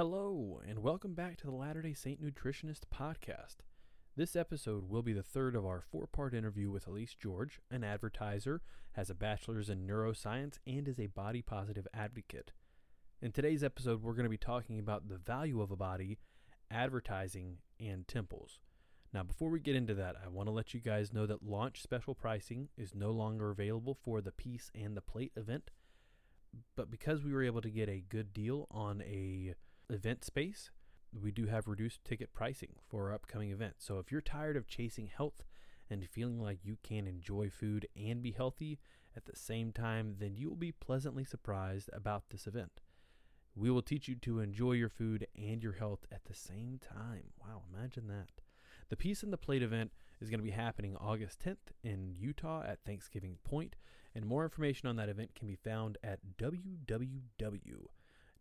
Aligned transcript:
hello, 0.00 0.62
and 0.66 0.78
welcome 0.78 1.12
back 1.12 1.36
to 1.36 1.46
the 1.46 1.52
Latter 1.52 1.82
day 1.82 1.92
Saint 1.92 2.24
Nutritionist 2.24 2.84
podcast. 2.90 3.56
This 4.16 4.34
episode 4.34 4.88
will 4.88 5.02
be 5.02 5.12
the 5.12 5.22
third 5.22 5.54
of 5.54 5.66
our 5.66 5.82
four 5.82 6.06
part 6.06 6.32
interview 6.32 6.70
with 6.70 6.86
Elyse 6.86 7.18
George, 7.18 7.60
an 7.70 7.84
advertiser, 7.84 8.62
has 8.92 9.10
a 9.10 9.14
bachelor's 9.14 9.68
in 9.68 9.86
neuroscience, 9.86 10.56
and 10.66 10.88
is 10.88 10.98
a 10.98 11.08
body 11.08 11.42
positive 11.42 11.86
advocate. 11.92 12.52
In 13.20 13.30
today's 13.30 13.62
episode, 13.62 14.02
we're 14.02 14.14
going 14.14 14.24
to 14.24 14.30
be 14.30 14.38
talking 14.38 14.78
about 14.78 15.10
the 15.10 15.18
value 15.18 15.60
of 15.60 15.70
a 15.70 15.76
body, 15.76 16.16
advertising, 16.70 17.58
and 17.78 18.08
temples. 18.08 18.58
Now, 19.12 19.22
before 19.22 19.50
we 19.50 19.60
get 19.60 19.76
into 19.76 19.92
that, 19.96 20.16
I 20.24 20.28
want 20.28 20.46
to 20.46 20.52
let 20.52 20.72
you 20.72 20.80
guys 20.80 21.12
know 21.12 21.26
that 21.26 21.44
launch 21.44 21.82
special 21.82 22.14
pricing 22.14 22.70
is 22.74 22.94
no 22.94 23.10
longer 23.10 23.50
available 23.50 23.98
for 24.02 24.22
the 24.22 24.32
Peace 24.32 24.70
and 24.74 24.96
the 24.96 25.02
Plate 25.02 25.32
event. 25.36 25.70
But 26.74 26.90
because 26.90 27.22
we 27.22 27.34
were 27.34 27.44
able 27.44 27.60
to 27.60 27.70
get 27.70 27.90
a 27.90 28.02
good 28.08 28.32
deal 28.32 28.66
on 28.70 29.02
a 29.02 29.52
event 29.92 30.24
space, 30.24 30.70
we 31.12 31.30
do 31.30 31.46
have 31.46 31.66
reduced 31.66 32.04
ticket 32.04 32.32
pricing 32.32 32.74
for 32.88 33.08
our 33.08 33.14
upcoming 33.14 33.50
event. 33.50 33.74
So 33.78 33.98
if 33.98 34.12
you're 34.12 34.20
tired 34.20 34.56
of 34.56 34.66
chasing 34.66 35.08
health 35.08 35.44
and 35.88 36.08
feeling 36.08 36.40
like 36.40 36.64
you 36.64 36.76
can 36.82 37.06
enjoy 37.06 37.50
food 37.50 37.86
and 37.96 38.22
be 38.22 38.30
healthy 38.30 38.78
at 39.16 39.24
the 39.24 39.36
same 39.36 39.72
time, 39.72 40.16
then 40.18 40.36
you 40.36 40.48
will 40.48 40.56
be 40.56 40.72
pleasantly 40.72 41.24
surprised 41.24 41.90
about 41.92 42.24
this 42.30 42.46
event. 42.46 42.80
We 43.56 43.70
will 43.70 43.82
teach 43.82 44.06
you 44.06 44.14
to 44.16 44.40
enjoy 44.40 44.72
your 44.72 44.88
food 44.88 45.26
and 45.36 45.62
your 45.62 45.72
health 45.72 46.06
at 46.12 46.24
the 46.24 46.34
same 46.34 46.78
time. 46.80 47.32
Wow, 47.40 47.62
imagine 47.74 48.06
that. 48.06 48.28
The 48.88 48.96
Peace 48.96 49.22
and 49.22 49.32
the 49.32 49.36
Plate 49.36 49.62
event 49.62 49.92
is 50.20 50.30
going 50.30 50.38
to 50.38 50.44
be 50.44 50.50
happening 50.50 50.96
August 50.96 51.40
10th 51.44 51.72
in 51.82 52.14
Utah 52.16 52.62
at 52.62 52.84
Thanksgiving 52.84 53.38
Point, 53.42 53.74
and 54.14 54.24
more 54.24 54.44
information 54.44 54.88
on 54.88 54.96
that 54.96 55.08
event 55.08 55.34
can 55.34 55.48
be 55.48 55.56
found 55.56 55.98
at 56.02 56.36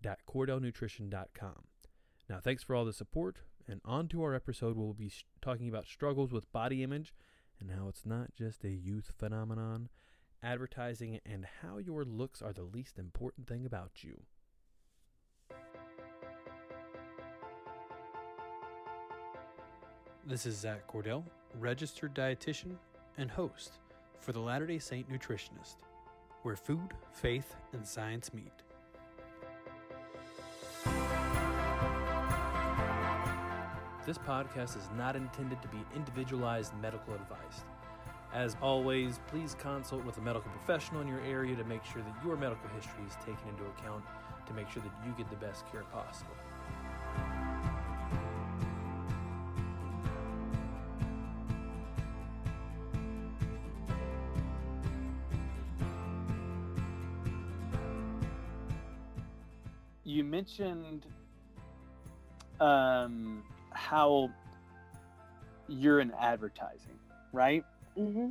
www.cordellnutrition.com. 0.03 1.63
Now, 2.29 2.39
thanks 2.39 2.63
for 2.63 2.75
all 2.75 2.85
the 2.85 2.93
support, 2.93 3.37
and 3.67 3.81
on 3.83 4.07
to 4.09 4.23
our 4.23 4.35
episode. 4.35 4.77
We'll 4.77 4.93
be 4.93 5.09
sh- 5.09 5.25
talking 5.41 5.67
about 5.67 5.87
struggles 5.87 6.31
with 6.31 6.51
body 6.51 6.83
image 6.83 7.13
and 7.59 7.71
how 7.71 7.87
it's 7.87 8.05
not 8.05 8.35
just 8.35 8.63
a 8.63 8.69
youth 8.69 9.11
phenomenon, 9.17 9.89
advertising, 10.43 11.19
and 11.25 11.45
how 11.61 11.77
your 11.79 12.05
looks 12.05 12.41
are 12.41 12.53
the 12.53 12.63
least 12.63 12.97
important 12.97 13.47
thing 13.47 13.65
about 13.65 14.03
you. 14.03 14.21
This 20.25 20.45
is 20.45 20.55
Zach 20.55 20.87
Cordell, 20.87 21.23
registered 21.57 22.13
dietitian 22.13 22.75
and 23.17 23.31
host 23.31 23.79
for 24.19 24.31
the 24.31 24.39
Latter 24.39 24.67
day 24.67 24.77
Saint 24.77 25.09
Nutritionist, 25.11 25.77
where 26.43 26.55
food, 26.55 26.93
faith, 27.11 27.55
and 27.73 27.85
science 27.85 28.31
meet. 28.33 28.53
This 34.09 34.17
podcast 34.17 34.75
is 34.75 34.89
not 34.97 35.15
intended 35.15 35.61
to 35.61 35.67
be 35.67 35.77
individualized 35.95 36.73
medical 36.81 37.13
advice. 37.13 37.63
As 38.33 38.57
always, 38.59 39.19
please 39.27 39.55
consult 39.59 40.03
with 40.03 40.17
a 40.17 40.21
medical 40.21 40.49
professional 40.49 41.01
in 41.01 41.07
your 41.07 41.21
area 41.21 41.55
to 41.55 41.63
make 41.65 41.85
sure 41.85 42.01
that 42.01 42.25
your 42.25 42.35
medical 42.35 42.67
history 42.69 43.03
is 43.07 43.13
taken 43.17 43.47
into 43.49 43.65
account 43.65 44.03
to 44.47 44.53
make 44.53 44.67
sure 44.67 44.81
that 44.81 44.91
you 45.05 45.13
get 45.15 45.29
the 45.29 45.35
best 45.35 45.63
care 45.71 45.83
possible. 45.93 46.33
you 60.03 60.23
mentioned 60.23 61.05
um, 62.59 63.43
how 63.89 64.29
you're 65.67 65.99
in 65.99 66.11
advertising, 66.19 66.99
right? 67.33 67.63
Mm-hmm. 67.97 68.29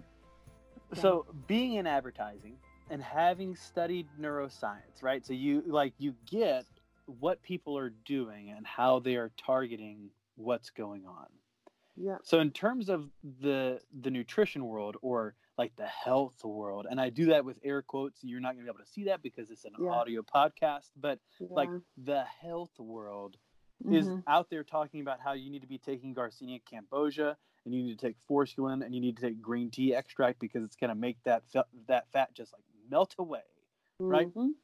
So 0.95 1.27
being 1.46 1.74
in 1.74 1.86
advertising 1.86 2.57
and 2.91 3.02
having 3.02 3.57
studied 3.57 4.07
neuroscience, 4.20 5.02
right? 5.02 5.27
So 5.27 5.33
you 5.33 5.63
like 5.67 5.95
you 5.98 6.14
get 6.30 6.64
what 7.07 7.42
people 7.42 7.77
are 7.77 7.91
doing 8.05 8.51
and 8.57 8.67
how 8.67 9.01
they 9.01 9.17
are 9.17 9.33
targeting 9.36 10.11
what's 10.36 10.70
going 10.70 11.07
on. 11.07 11.27
Yeah. 11.96 12.17
So 12.23 12.39
in 12.39 12.52
terms 12.52 12.89
of 12.89 13.08
the 13.42 13.80
the 14.01 14.11
nutrition 14.11 14.64
world 14.64 14.96
or 15.02 15.35
like 15.58 15.75
the 15.77 15.86
health 15.86 16.45
world, 16.45 16.86
and 16.89 17.01
I 17.01 17.11
do 17.11 17.27
that 17.27 17.45
with 17.45 17.58
air 17.64 17.83
quotes. 17.83 18.20
You're 18.23 18.40
not 18.40 18.55
going 18.55 18.64
to 18.64 18.73
be 18.73 18.77
able 18.77 18.85
to 18.85 18.90
see 18.90 19.05
that 19.05 19.23
because 19.23 19.51
it's 19.51 19.64
an 19.64 19.73
Yeah. 19.80 19.90
audio 19.90 20.23
podcast, 20.23 20.90
but 20.96 21.19
like 21.51 21.69
the 21.96 22.23
health 22.23 22.79
world 22.79 23.36
is 23.90 24.11
Mhm. 24.11 24.22
out 24.27 24.50
there 24.50 24.64
talking 24.64 25.00
about 25.00 25.20
how 25.20 25.33
you 25.33 25.50
need 25.50 25.62
to 25.62 25.68
be 25.68 25.78
taking 25.78 26.14
Garcinia 26.14 26.61
cambogia 26.62 27.36
and 27.64 27.74
you 27.74 27.83
need 27.83 27.98
to 27.98 28.06
take 28.06 28.16
forskolin 28.28 28.84
and 28.84 28.94
you 28.94 29.00
need 29.00 29.16
to 29.16 29.22
take 29.22 29.40
green 29.40 29.70
tea 29.70 29.94
extract 29.94 30.39
because 30.40 30.64
it's 30.64 30.77
going 30.77 30.89
to 30.90 30.94
make 30.94 31.22
that 31.24 31.44
fe- 31.50 31.62
that 31.86 32.11
fat 32.12 32.33
just 32.34 32.52
like 32.52 32.64
melt 32.89 33.14
away. 33.18 33.42
right? 34.08 34.28
Mhm. 34.28 34.55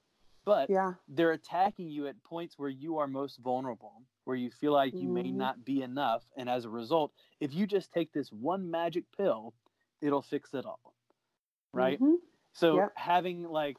But 0.44 0.70
Yeah. 0.70 0.94
they're 1.08 1.32
attacking 1.32 1.91
you 1.91 2.06
at 2.06 2.22
points 2.25 2.58
where 2.58 2.69
you 2.70 2.98
are 2.98 3.06
most 3.06 3.38
vulnerable, 3.38 4.06
where 4.25 4.36
you 4.36 4.50
feel 4.50 4.72
like 4.72 5.00
you 5.00 5.08
may 5.08 5.22
Mhm. 5.22 5.36
not 5.36 5.64
be 5.64 5.82
enough, 5.82 6.25
and 6.36 6.48
as 6.48 6.64
a 6.64 6.70
result, 6.70 7.12
if 7.41 7.54
you 7.54 7.66
just 7.66 7.92
take 7.92 8.12
this 8.12 8.32
one 8.32 8.70
magic 8.70 9.04
pill, 9.16 9.54
it'll 10.00 10.22
fix 10.22 10.54
it 10.54 10.64
all. 10.66 10.94
Right? 11.72 12.00
Mhm. 12.00 12.16
So 12.52 12.76
Yep. 12.76 12.92
having 12.96 13.44
like 13.44 13.78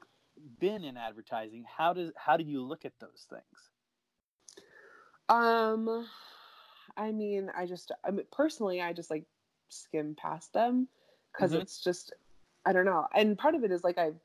been 0.59 0.83
in 0.83 0.97
advertising, 0.97 1.63
how 1.65 1.93
does 1.93 2.11
how 2.17 2.37
do 2.37 2.43
you 2.43 2.61
look 2.61 2.85
at 2.85 2.99
those 2.99 3.25
things? 3.29 3.71
Um, 5.29 6.07
I 6.97 7.11
mean, 7.11 7.51
I 7.55 7.65
just, 7.65 7.91
I 8.03 8.11
mean, 8.11 8.25
personally, 8.31 8.81
I 8.81 8.93
just 8.93 9.09
like 9.09 9.25
skim 9.69 10.15
past 10.15 10.53
them 10.53 10.87
because 11.31 11.53
Mhm. 11.53 11.55
it's 11.55 11.83
just, 11.83 12.13
I 12.65 12.73
don't 12.73 12.85
know. 12.85 13.07
And 13.13 13.37
part 13.37 13.55
of 13.55 13.63
it 13.63 13.71
is 13.71 13.83
like 13.83 13.97
I've 13.97 14.19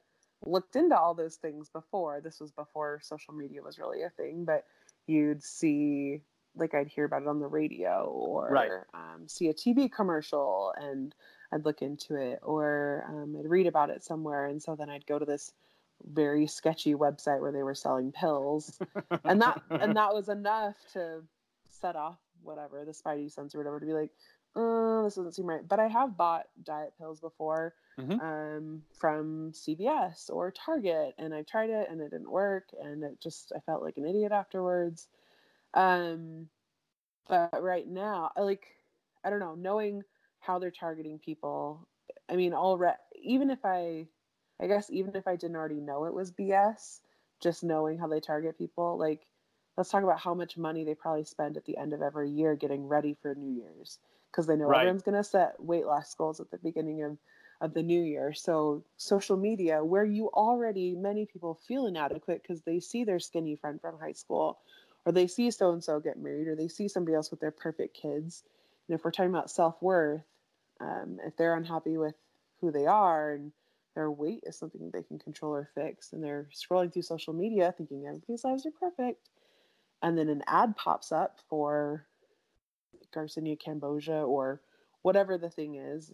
looked 0.44 0.77
into 0.77 0.99
all 0.99 1.15
those 1.15 1.37
things 1.37 1.69
before. 1.71 2.21
This 2.21 2.41
was 2.41 2.53
before 2.53 3.00
social 3.03 3.34
media 3.34 3.62
was 3.62 3.78
really 3.78 4.03
a 4.03 4.10
thing, 4.10 4.44
but 4.44 4.66
you'd 5.06 5.43
see, 5.43 6.22
like, 6.55 6.75
I'd 6.75 6.89
hear 6.89 7.05
about 7.05 7.22
it 7.22 7.28
on 7.28 7.41
the 7.41 7.47
radio 7.47 8.05
or 8.06 8.49
Right. 8.49 8.75
um, 8.94 9.28
see 9.28 9.49
a 9.49 9.55
TV 9.55 9.89
commercial 9.89 10.72
and 10.77 11.15
I'd 11.53 11.65
look 11.65 11.83
into 11.83 12.15
it 12.16 12.41
or 12.43 13.05
um, 13.09 13.37
I'd 13.39 13.49
read 13.49 13.66
about 13.66 13.91
it 13.91 14.03
somewhere. 14.05 14.47
And 14.47 14.62
so 14.62 14.77
then 14.77 14.91
I'd 14.91 15.06
go 15.06 15.19
to 15.19 15.25
this 15.25 15.53
very 16.05 16.47
sketchy 16.47 16.94
website 16.94 17.41
where 17.41 17.53
they 17.53 17.62
were 17.62 17.75
selling 17.75 18.12
pills. 18.12 18.78
And 19.25 19.41
that 19.43 19.61
and 19.71 19.97
that 19.97 20.12
was 20.15 20.28
enough 20.28 20.77
to 20.94 21.22
set 21.71 21.97
off 21.97 22.19
whatever 22.43 22.84
the 22.84 22.93
spidey 22.93 23.31
sense 23.31 23.55
or 23.55 23.59
whatever 23.59 23.81
to 23.81 23.87
be 23.87 23.93
like 23.93 24.10
uh, 24.56 25.03
this 25.03 25.15
doesn't 25.15 25.33
seem 25.34 25.47
right. 25.47 25.66
But 25.66 25.78
i 25.78 25.87
have 25.87 26.16
bought 26.16 26.47
diet 26.65 26.94
pills 26.99 27.21
before 27.21 27.75
Mhm. 27.99 28.21
um, 28.21 28.83
from 28.99 29.53
cvs 29.53 30.31
or 30.31 30.50
target 30.50 31.15
and 31.19 31.34
i 31.34 31.43
tried 31.43 31.71
it 31.71 31.89
and 31.91 32.00
it 32.00 32.10
didn't 32.10 32.31
work 32.31 32.71
and 32.83 33.05
it 33.05 33.21
just 33.21 33.53
i 33.55 33.60
felt 33.60 33.83
like 33.83 33.97
an 33.99 34.06
idiot 34.06 34.33
afterwards. 34.33 35.09
Um, 35.75 36.49
but 37.28 37.62
right 37.62 37.87
now 37.87 38.33
I 38.37 38.41
like 38.41 38.66
i 39.25 39.31
don't 39.31 39.39
know 39.41 39.55
knowing 39.55 40.03
how 40.41 40.59
they're 40.59 40.71
targeting 40.71 41.19
people 41.19 41.87
i 42.28 42.34
mean 42.37 42.55
already 42.55 42.97
even 43.22 43.50
if 43.50 43.65
i 43.65 44.06
i 44.60 44.66
guess 44.66 44.91
even 44.91 45.15
if 45.16 45.26
i 45.26 45.37
didn't 45.37 45.56
already 45.56 45.81
know 45.81 46.04
it 46.04 46.15
was 46.15 46.32
bs 46.32 47.00
just 47.41 47.65
knowing 47.65 47.98
how 47.98 48.06
they 48.06 48.21
target 48.21 48.59
people 48.59 48.98
like 48.98 49.26
let's 49.76 49.91
talk 49.91 50.03
about 50.03 50.21
how 50.21 50.34
much 50.34 50.56
money 50.59 50.84
they 50.84 50.94
probably 50.94 51.25
spend 51.25 51.56
at 51.56 51.65
the 51.65 51.76
end 51.76 51.93
of 51.93 52.03
every 52.03 52.31
year 52.31 52.54
getting 52.54 52.87
ready 52.87 53.16
for 53.22 53.34
new 53.34 53.50
year's 53.62 53.98
because 54.31 54.47
they 54.47 54.56
know 54.56 54.69
Right. 54.69 54.76
everyone's 54.76 55.03
going 55.03 55.16
to 55.16 55.25
set 55.25 55.54
weight 55.59 55.87
loss 55.87 56.15
goals 56.15 56.41
at 56.41 56.50
the 56.50 56.59
beginning 56.59 57.03
of 57.03 57.19
of 57.62 57.75
the 57.75 57.82
new 57.82 58.03
year 58.03 58.32
so 58.32 58.82
social 58.97 59.37
media 59.37 59.84
where 59.84 60.04
you 60.04 60.28
already 60.28 60.94
many 60.94 61.27
people 61.27 61.54
feel 61.54 61.87
inadequate 61.87 62.42
because 62.42 62.62
they 62.62 62.81
see 62.81 63.04
their 63.04 63.21
skinny 63.21 63.54
friend 63.54 63.81
from 63.81 63.98
high 63.98 64.12
school 64.12 64.59
or 65.04 65.12
they 65.12 65.27
see 65.27 65.51
so 65.51 65.72
and 65.72 65.84
so 65.84 66.01
get 66.01 66.18
married 66.18 66.48
or 66.48 66.56
they 66.56 66.68
see 66.68 66.89
somebody 66.89 67.15
else 67.15 67.30
with 67.30 67.41
their 67.41 67.51
perfect 67.51 67.95
kids 67.95 68.45
and 68.89 68.95
if 68.98 69.04
we're 69.04 69.10
talking 69.10 69.30
about 69.30 69.51
self-worth 69.51 70.22
um, 70.80 71.18
if 71.24 71.36
they're 71.36 71.54
unhappy 71.56 71.98
with 71.98 72.15
who 72.60 72.71
they 72.71 72.86
are 72.86 73.33
and 73.34 73.53
their 73.95 74.10
weight 74.10 74.42
is 74.47 74.59
something 74.59 74.91
they 74.92 75.03
can 75.03 75.19
control 75.19 75.54
or 75.54 75.69
fix 75.75 76.13
and 76.13 76.22
they're 76.22 76.48
scrolling 76.54 76.92
through 76.92 77.03
social 77.03 77.33
media 77.33 77.75
thinking 77.77 78.07
everybody's 78.07 78.45
lives 78.45 78.66
are 78.66 78.71
perfect 78.71 79.28
and 80.03 80.16
then 80.16 80.28
an 80.28 80.42
ad 80.47 80.77
pops 80.77 81.13
up 81.13 81.39
for 81.48 82.07
Garcinia 83.15 83.59
cambogia 83.60 84.27
or 84.27 84.60
whatever 85.03 85.39
the 85.39 85.51
thing 85.51 85.77
is 85.77 86.13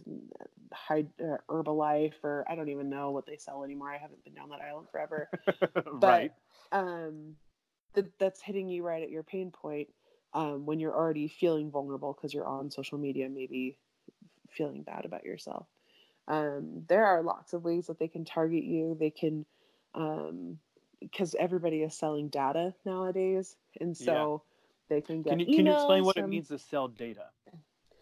uh, 0.90 1.36
herbalife 1.50 2.14
or 2.22 2.44
i 2.48 2.54
don't 2.54 2.68
even 2.68 2.88
know 2.88 3.10
what 3.10 3.26
they 3.26 3.36
sell 3.36 3.64
anymore 3.64 3.90
i 3.90 3.98
haven't 3.98 4.22
been 4.24 4.34
down 4.34 4.48
that 4.48 4.60
island 4.60 4.86
forever 4.90 5.28
right. 5.92 6.32
um, 6.72 7.34
th- 7.94 8.06
that's 8.18 8.40
hitting 8.40 8.68
you 8.68 8.82
right 8.82 9.02
at 9.02 9.10
your 9.10 9.22
pain 9.22 9.50
point 9.50 9.88
um, 10.36 10.66
when 10.66 10.78
you're 10.78 10.94
already 10.94 11.28
feeling 11.28 11.70
vulnerable 11.70 12.12
because 12.12 12.34
you're 12.34 12.46
on 12.46 12.70
social 12.70 12.98
media, 12.98 13.28
maybe 13.28 13.78
feeling 14.50 14.82
bad 14.82 15.06
about 15.06 15.24
yourself. 15.24 15.66
Um, 16.28 16.84
there 16.88 17.06
are 17.06 17.22
lots 17.22 17.52
of 17.52 17.64
ways 17.64 17.86
that 17.86 17.98
they 17.98 18.08
can 18.08 18.24
target 18.24 18.64
you. 18.64 18.96
They 18.98 19.10
can 19.10 19.46
um, 19.94 20.58
because 21.00 21.34
everybody 21.38 21.82
is 21.82 21.94
selling 21.94 22.28
data 22.28 22.74
nowadays, 22.84 23.56
and 23.80 23.96
so 23.96 24.42
they 24.88 25.00
can 25.00 25.22
get. 25.22 25.30
Can 25.30 25.40
you, 25.40 25.46
can 25.46 25.66
you 25.66 25.72
explain 25.72 26.04
what 26.04 26.16
it 26.16 26.28
means 26.28 26.48
to 26.48 26.58
sell 26.58 26.88
data? 26.88 27.26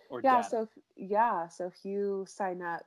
Or 0.09 0.21
yeah 0.23 0.37
data? 0.37 0.49
so 0.49 0.63
if, 0.63 0.69
yeah 0.97 1.49
so 1.49 1.67
if 1.67 1.85
you 1.85 2.25
sign 2.29 2.63
up 2.63 2.85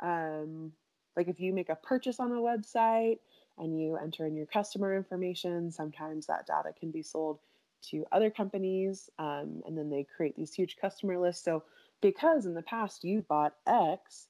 um 0.00 0.72
like 1.16 1.28
if 1.28 1.40
you 1.40 1.52
make 1.52 1.68
a 1.68 1.76
purchase 1.76 2.20
on 2.20 2.32
a 2.32 2.34
website 2.34 3.18
and 3.58 3.80
you 3.80 3.96
enter 3.96 4.26
in 4.26 4.36
your 4.36 4.46
customer 4.46 4.96
information 4.96 5.70
sometimes 5.70 6.26
that 6.26 6.46
data 6.46 6.70
can 6.78 6.90
be 6.90 7.02
sold 7.02 7.38
to 7.82 8.04
other 8.12 8.30
companies 8.30 9.10
um, 9.18 9.62
and 9.66 9.76
then 9.76 9.90
they 9.90 10.06
create 10.16 10.36
these 10.36 10.54
huge 10.54 10.76
customer 10.80 11.18
lists 11.18 11.44
so 11.44 11.62
because 12.00 12.46
in 12.46 12.54
the 12.54 12.62
past 12.62 13.04
you 13.04 13.22
bought 13.22 13.54
x 13.66 14.28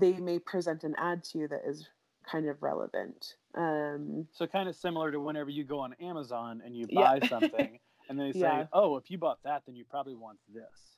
they 0.00 0.14
may 0.14 0.38
present 0.38 0.82
an 0.84 0.94
ad 0.98 1.22
to 1.24 1.38
you 1.38 1.48
that 1.48 1.62
is 1.66 1.88
kind 2.30 2.48
of 2.48 2.62
relevant 2.62 3.34
um, 3.54 4.26
So 4.32 4.46
kind 4.46 4.68
of 4.68 4.76
similar 4.76 5.10
to 5.12 5.20
whenever 5.20 5.50
you 5.50 5.64
go 5.64 5.78
on 5.80 5.94
Amazon 5.94 6.62
and 6.64 6.76
you 6.76 6.86
Yeah. 6.88 7.18
buy 7.18 7.20
something, 7.28 7.78
and 8.08 8.18
they 8.18 8.32
say, 8.32 8.40
Yeah. 8.40 8.66
"Oh, 8.72 8.96
if 8.96 9.10
you 9.10 9.18
bought 9.18 9.42
that, 9.44 9.62
then 9.66 9.74
you 9.76 9.84
probably 9.84 10.14
want 10.14 10.38
this." 10.52 10.96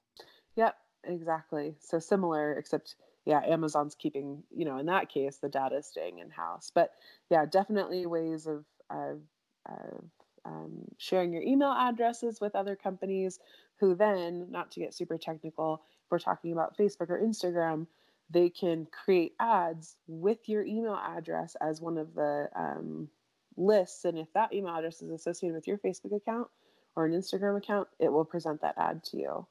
Yep, 0.56 0.76
exactly. 1.04 1.76
So 1.80 1.98
similar, 1.98 2.52
except 2.54 2.96
yeah, 3.24 3.40
Amazon's 3.46 3.94
keeping, 3.94 4.42
you 4.50 4.64
know, 4.64 4.78
in 4.78 4.86
that 4.86 5.08
case, 5.08 5.38
the 5.38 5.48
data 5.48 5.76
is 5.76 5.86
staying 5.86 6.18
in 6.18 6.28
house. 6.30 6.70
But 6.74 6.90
yeah, 7.30 7.46
definitely 7.46 8.04
ways 8.06 8.46
of 8.46 8.64
of, 8.90 9.20
of 9.66 10.04
um, 10.44 10.84
sharing 10.98 11.32
your 11.32 11.42
email 11.42 11.70
addresses 11.72 12.40
with 12.40 12.54
other 12.56 12.74
companies 12.76 13.38
who 13.78 13.94
then, 13.94 14.50
not 14.50 14.70
to 14.72 14.80
get 14.80 14.92
super 14.92 15.16
technical, 15.16 15.82
if 16.04 16.10
we're 16.10 16.18
talking 16.18 16.52
about 16.52 16.76
Facebook 16.76 17.08
or 17.10 17.20
Instagram, 17.20 17.86
they 18.32 18.50
can 18.50 18.86
create 18.86 19.34
ads 19.40 19.96
with 20.08 20.48
your 20.48 20.64
email 20.64 20.96
address 20.96 21.56
as 21.60 21.80
one 21.80 21.98
of 21.98 22.14
the 22.14 22.48
um, 22.56 23.10
lists. 23.56 24.04
And 24.04 24.18
if 24.18 24.32
that 24.34 24.52
email 24.54 24.74
address 24.76 25.02
is 25.02 25.10
associated 25.10 25.54
with 25.56 25.68
your 25.68 25.78
Facebook 25.78 26.16
account 26.16 26.48
or 26.96 27.06
an 27.06 27.12
Instagram 27.12 27.58
account, 27.58 27.88
it 28.00 28.12
will 28.12 28.24
present 28.24 28.62
that 28.62 28.76
ad 28.78 29.04
to 29.04 29.18
you 29.18 29.46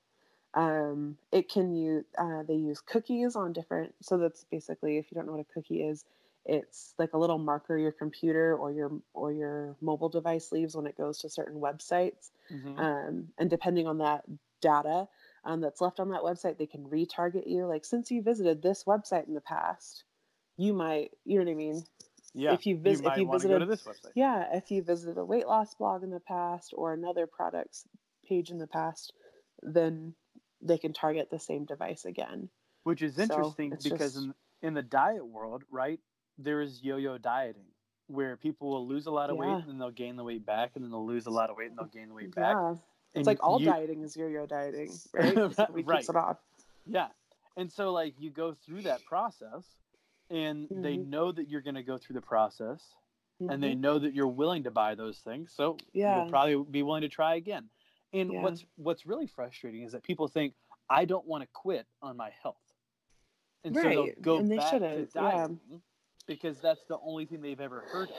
um, 0.54 1.18
it 1.32 1.50
can 1.50 1.74
use 1.76 2.06
uh, 2.18 2.44
they 2.44 2.56
use 2.56 2.82
cookies 2.82 3.36
on 3.36 3.54
different 3.54 3.94
so 4.02 4.18
that's 4.18 4.46
basically 4.52 4.98
if 4.98 5.12
you 5.12 5.16
don't 5.16 5.26
know 5.26 5.34
what 5.34 5.42
a 5.50 5.54
cookie 5.54 5.84
is 5.84 6.06
it's 6.46 6.94
like 6.98 7.14
a 7.14 7.18
little 7.18 7.38
marker 7.38 7.78
your 7.78 7.92
computer 7.92 8.56
or 8.58 8.72
your 8.72 8.92
or 9.14 9.32
your 9.32 9.76
mobile 9.80 10.10
device 10.10 10.52
leaves 10.52 10.76
when 10.76 10.88
it 10.88 10.98
goes 10.98 11.20
to 11.20 11.30
certain 11.30 11.62
websites 11.62 12.32
Mhm. 12.52 12.78
um, 12.78 13.30
and 13.38 13.50
depending 13.50 13.88
on 13.88 14.00
that 14.00 14.26
data 14.60 15.08
um, 15.44 15.62
that's 15.62 15.82
left 15.82 16.00
on 16.00 16.10
that 16.10 16.22
website 16.22 16.58
they 16.58 16.66
can 16.66 16.86
retarget 16.86 17.48
you 17.48 17.66
like 17.66 17.86
since 17.86 18.12
you 18.12 18.22
visited 18.22 18.62
this 18.62 18.84
website 18.86 19.28
in 19.28 19.34
the 19.34 19.42
past 19.42 20.04
you 20.58 20.74
might 20.74 21.12
you 21.26 21.38
know 21.40 21.46
what 21.46 21.52
i 21.52 21.56
mean 21.56 21.84
yeah. 22.34 22.54
if 22.54 22.66
you 22.66 22.78
vis- 22.78 23.02
if 23.02 23.18
you 23.18 23.26
go 23.26 23.32
to 23.34 23.40
visited- 23.40 23.68
this 23.70 23.84
website. 23.84 24.12
yeah, 24.16 24.56
if 24.56 24.72
you 24.72 24.82
visited 24.84 25.18
a 25.18 25.26
weight 25.26 25.48
loss 25.48 25.74
blog 25.76 26.04
in 26.04 26.10
the 26.10 26.20
past 26.20 26.74
or 26.76 26.94
another 26.94 27.28
products 27.28 27.86
page 28.28 28.52
in 28.52 28.58
the 28.58 28.68
past, 28.68 29.14
then 29.62 30.14
they 30.62 30.78
can 30.78 30.94
target 30.94 31.30
the 31.30 31.40
same 31.40 31.66
device 31.66 32.06
again. 32.06 32.50
Which 32.84 33.02
is 33.02 33.18
interesting 33.20 33.74
it's 33.74 33.84
because 33.88 34.14
just- 34.14 34.26
in 34.26 34.34
in 34.62 34.74
the 34.76 34.84
diet 34.84 35.26
world, 35.26 35.64
right, 35.72 36.00
there 36.38 36.62
is 36.62 36.84
yo-yo 36.84 37.18
dieting 37.18 37.66
where 38.08 38.38
people 38.38 38.70
will 38.70 38.88
lose 38.88 39.08
a 39.08 39.12
lot 39.12 39.30
of 39.30 39.38
weight 39.38 39.50
and 39.50 39.68
then 39.68 39.78
they'll 39.80 39.90
gain 39.90 40.16
the 40.18 40.24
weight 40.24 40.46
back 40.46 40.72
and 40.76 40.84
then 40.84 40.92
they'll 40.92 41.06
lose 41.06 41.26
a 41.26 41.32
lot 41.32 41.50
of 41.50 41.56
weight 41.58 41.70
and 41.70 41.78
they'll 41.80 41.86
gain 41.88 42.10
the 42.10 42.14
weight 42.14 42.36
back. 42.36 42.56
Yeah, 42.56 42.76
it's 43.14 43.28
like 43.28 43.44
all 43.44 43.60
you- 43.60 43.66
dieting 43.66 44.02
is 44.04 44.16
yo-yo 44.16 44.46
dieting, 44.46 44.92
right? 45.14 45.36
'Cause 45.36 45.58
Nobody 45.58 45.84
Right. 45.84 45.98
keeps 46.00 46.10
it 46.10 46.16
off. 46.16 46.38
Yeah. 46.86 47.10
And 47.58 47.72
so 47.72 47.92
like 47.92 48.16
you 48.20 48.30
go 48.30 48.54
through 48.54 48.84
that 48.84 49.04
process 49.06 49.66
and 50.30 50.68
they 50.70 50.96
Mhm. 50.98 51.08
know 51.08 51.32
that 51.32 51.50
you're 51.50 51.62
going 51.62 51.76
to 51.76 51.84
go 51.84 51.98
through 51.98 52.14
the 52.16 52.22
process 52.22 52.96
and 53.40 53.62
they 53.62 53.74
Mhm. 53.74 53.80
know 53.80 54.00
that 54.00 54.14
you're 54.14 54.28
willing 54.28 54.64
to 54.64 54.72
buy 54.72 54.96
those 54.96 55.20
things. 55.20 55.52
So 55.54 55.78
Yeah. 55.94 56.22
you'll 56.22 56.30
probably 56.30 56.64
be 56.64 56.84
willing 56.84 57.02
to 57.02 57.10
try 57.10 57.36
again. 57.36 57.70
And 58.14 58.32
Yeah. 58.32 58.42
what's 58.44 58.66
what's 58.78 59.06
really 59.06 59.28
frustrating 59.28 59.84
is 59.84 59.92
that 59.94 60.04
people 60.04 60.28
think 60.28 60.56
I 60.90 61.06
don't 61.06 61.26
want 61.26 61.42
to 61.44 61.48
quit 61.54 61.88
on 62.02 62.18
my 62.18 62.30
health. 62.30 62.58
And 63.64 63.76
so 63.76 63.82
they'll 63.84 64.08
go 64.22 64.38
and 64.38 64.50
they 64.52 64.58
back 64.58 64.72
to 64.72 64.76
shouldn't, 64.76 65.12
yeah. 65.16 65.22
dieting 65.22 65.82
because 66.28 66.60
that's 66.62 66.84
the 66.86 67.00
only 67.00 67.26
thing 67.26 67.42
they've 67.42 67.60
ever 67.62 67.82
heard 67.82 68.10
of. 68.10 68.16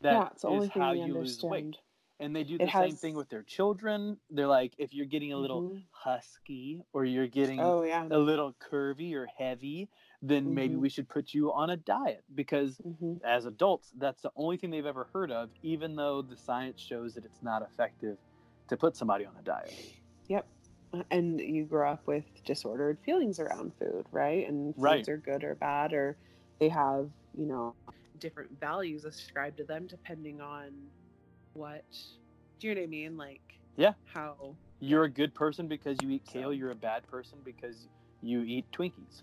That 0.00 0.12
yeah, 0.12 0.28
it's 0.32 0.42
the 0.42 0.48
is 0.48 0.52
only 0.54 0.68
thing 0.68 0.82
how 0.82 0.92
they 0.94 1.00
you 1.00 1.14
lose 1.14 1.42
weight. 1.42 1.76
And 2.22 2.36
they 2.36 2.44
do 2.44 2.58
the 2.58 2.70
same 2.70 2.96
thing 2.96 3.16
with 3.16 3.28
their 3.30 3.42
children. 3.42 4.20
They're 4.30 4.46
like, 4.46 4.74
if 4.78 4.94
you're 4.94 5.06
getting 5.06 5.32
a 5.32 5.36
little 5.36 5.66
Mhm. 5.66 5.84
husky 5.90 6.80
or 6.92 7.04
you're 7.04 7.26
getting 7.26 7.74
Oh 7.74 7.82
yeah. 7.82 8.10
a 8.10 8.18
little 8.18 8.54
curvy 8.54 9.14
or 9.14 9.26
heavy, 9.26 9.90
then 10.22 10.54
maybe 10.54 10.76
Mhm. 10.76 10.76
we 10.76 10.88
should 10.88 11.08
put 11.08 11.34
you 11.34 11.52
on 11.52 11.70
a 11.70 11.76
diet 11.76 12.24
because 12.32 12.80
hmm 12.84 13.14
as 13.24 13.44
adults, 13.44 13.90
that's 13.98 14.22
the 14.22 14.32
only 14.36 14.56
thing 14.56 14.70
they've 14.70 14.86
ever 14.86 15.10
heard 15.12 15.32
of, 15.32 15.50
even 15.62 15.96
though 15.96 16.22
the 16.22 16.36
science 16.36 16.80
shows 16.80 17.14
that 17.14 17.24
it's 17.24 17.42
not 17.42 17.62
effective 17.62 18.18
to 18.68 18.76
put 18.76 18.96
somebody 18.96 19.26
on 19.26 19.36
a 19.36 19.42
diet. 19.42 19.74
Yep. 20.28 20.48
And 21.10 21.40
you 21.40 21.64
grow 21.64 21.90
up 21.92 22.06
with 22.06 22.26
disordered 22.44 23.00
feelings 23.00 23.40
around 23.40 23.74
food, 23.78 24.06
right? 24.12 24.46
And 24.46 24.76
foods 24.76 25.08
Right. 25.08 25.08
are 25.08 25.16
good 25.16 25.42
or 25.42 25.54
bad, 25.54 25.92
or 25.94 26.18
they 26.60 26.68
have, 26.68 27.10
you 27.32 27.46
know, 27.46 27.76
different 28.18 28.58
values 28.60 29.04
ascribed 29.04 29.56
to 29.56 29.64
them 29.64 29.86
depending 29.86 30.40
on 30.40 30.90
what. 31.54 31.84
Do 32.60 32.68
you 32.68 32.74
know 32.74 32.80
what 32.80 32.86
I 32.86 32.88
mean? 32.88 33.16
Like, 33.16 33.40
Yeah. 33.76 33.92
How. 34.12 34.56
You're 34.80 35.04
a 35.04 35.10
good 35.10 35.34
person 35.34 35.68
because 35.68 36.02
you 36.02 36.10
eat 36.10 36.24
kale, 36.26 36.52
you're 36.52 36.72
a 36.72 36.76
bad 36.76 37.06
person 37.06 37.38
because 37.44 37.86
you 38.20 38.42
eat 38.42 38.66
Twinkies. 38.72 39.22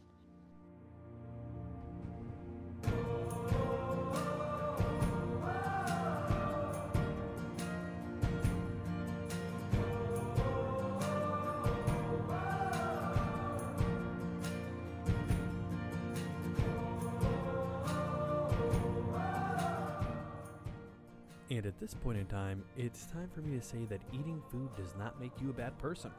At 21.80 21.88
this 21.88 21.94
point 21.94 22.18
in 22.18 22.26
time, 22.26 22.62
it's 22.76 23.06
time 23.06 23.30
for 23.34 23.40
me 23.40 23.58
to 23.58 23.66
say 23.66 23.86
that 23.86 24.02
eating 24.12 24.44
food 24.52 24.68
does 24.76 24.94
not 24.98 25.18
make 25.18 25.32
you 25.42 25.50
a 25.50 25.54
bad 25.54 25.78
person. 25.78 26.12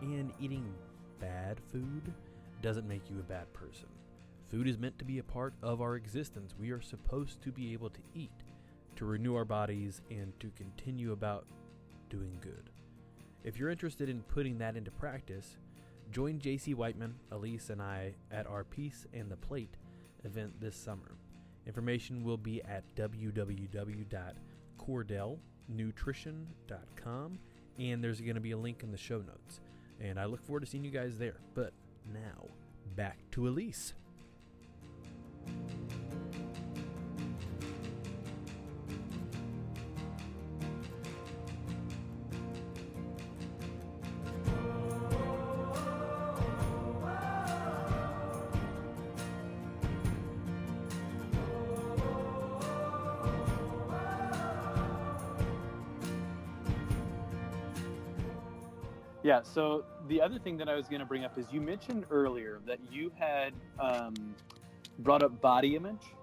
And 0.00 0.32
eating 0.40 0.74
bad 1.20 1.60
food 1.70 2.12
doesn't 2.62 2.88
make 2.88 3.08
you 3.08 3.20
a 3.20 3.22
bad 3.22 3.52
person. 3.52 3.86
Food 4.50 4.66
is 4.66 4.80
meant 4.80 4.98
to 4.98 5.04
be 5.04 5.20
a 5.20 5.22
part 5.22 5.54
of 5.62 5.80
our 5.80 5.94
existence. 5.94 6.56
We 6.58 6.72
are 6.72 6.80
supposed 6.80 7.40
to 7.42 7.52
be 7.52 7.72
able 7.72 7.90
to 7.90 8.00
eat, 8.12 8.32
to 8.96 9.04
renew 9.04 9.36
our 9.36 9.44
bodies, 9.44 10.02
and 10.10 10.32
to 10.40 10.50
continue 10.56 11.12
about 11.12 11.46
doing 12.10 12.36
good. 12.40 12.68
If 13.44 13.60
you're 13.60 13.70
interested 13.70 14.08
in 14.08 14.22
putting 14.22 14.58
that 14.58 14.76
into 14.76 14.90
practice, 14.90 15.58
join 16.10 16.40
JC 16.40 16.74
Whiteman, 16.74 17.14
Elyse, 17.30 17.70
and 17.70 17.80
I 17.80 18.14
at 18.32 18.48
our 18.48 18.64
Peace 18.64 19.06
and 19.14 19.30
the 19.30 19.36
Plate 19.36 19.76
event 20.24 20.60
this 20.60 20.74
summer. 20.74 21.12
Information 21.68 22.24
will 22.24 22.36
be 22.36 22.60
at 22.64 22.82
www.cordellnutrition.com, 24.86 27.38
and 27.78 28.04
there's 28.04 28.20
going 28.20 28.34
to 28.34 28.40
be 28.40 28.50
a 28.52 28.56
link 28.56 28.82
in 28.82 28.90
the 28.90 28.98
show 28.98 29.18
notes. 29.18 29.60
And 30.00 30.18
I 30.18 30.24
look 30.24 30.42
forward 30.44 30.60
to 30.60 30.66
seeing 30.66 30.84
you 30.84 30.90
guys 30.90 31.18
there. 31.18 31.36
But 31.54 31.72
now, 32.12 32.48
back 32.96 33.18
to 33.32 33.42
Elyse. 33.42 33.92
Yeah. 59.22 59.42
So 59.42 59.84
the 60.08 60.20
other 60.20 60.38
thing 60.38 60.56
that 60.58 60.68
I 60.68 60.74
was 60.74 60.88
going 60.88 61.00
to 61.00 61.06
bring 61.06 61.24
up 61.24 61.38
is 61.38 61.52
you 61.52 61.60
mentioned 61.60 62.06
earlier 62.10 62.60
that 62.66 62.80
you 62.90 63.12
had 63.18 63.54
um, 63.78 64.36
brought 64.98 65.22
up 65.22 65.40
body 65.40 65.76
image, 65.76 66.16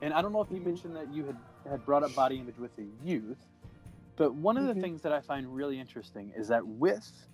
and 0.00 0.12
I 0.14 0.22
don't 0.22 0.32
know 0.32 0.42
if 0.42 0.50
you 0.50 0.60
mentioned 0.60 0.96
that 0.96 1.08
you 1.08 1.24
had 1.26 1.36
had 1.68 1.84
brought 1.84 2.04
up 2.04 2.14
body 2.14 2.38
image 2.38 2.58
with 2.58 2.74
the 2.76 2.86
youth, 3.02 3.38
but 4.16 4.34
one 4.34 4.56
of 4.56 4.66
the 4.66 4.74
Mhm. 4.74 4.80
things 4.80 5.02
that 5.02 5.12
I 5.12 5.20
find 5.20 5.54
really 5.54 5.80
interesting 5.80 6.32
is 6.36 6.48
that 6.48 6.66
with 6.66 7.28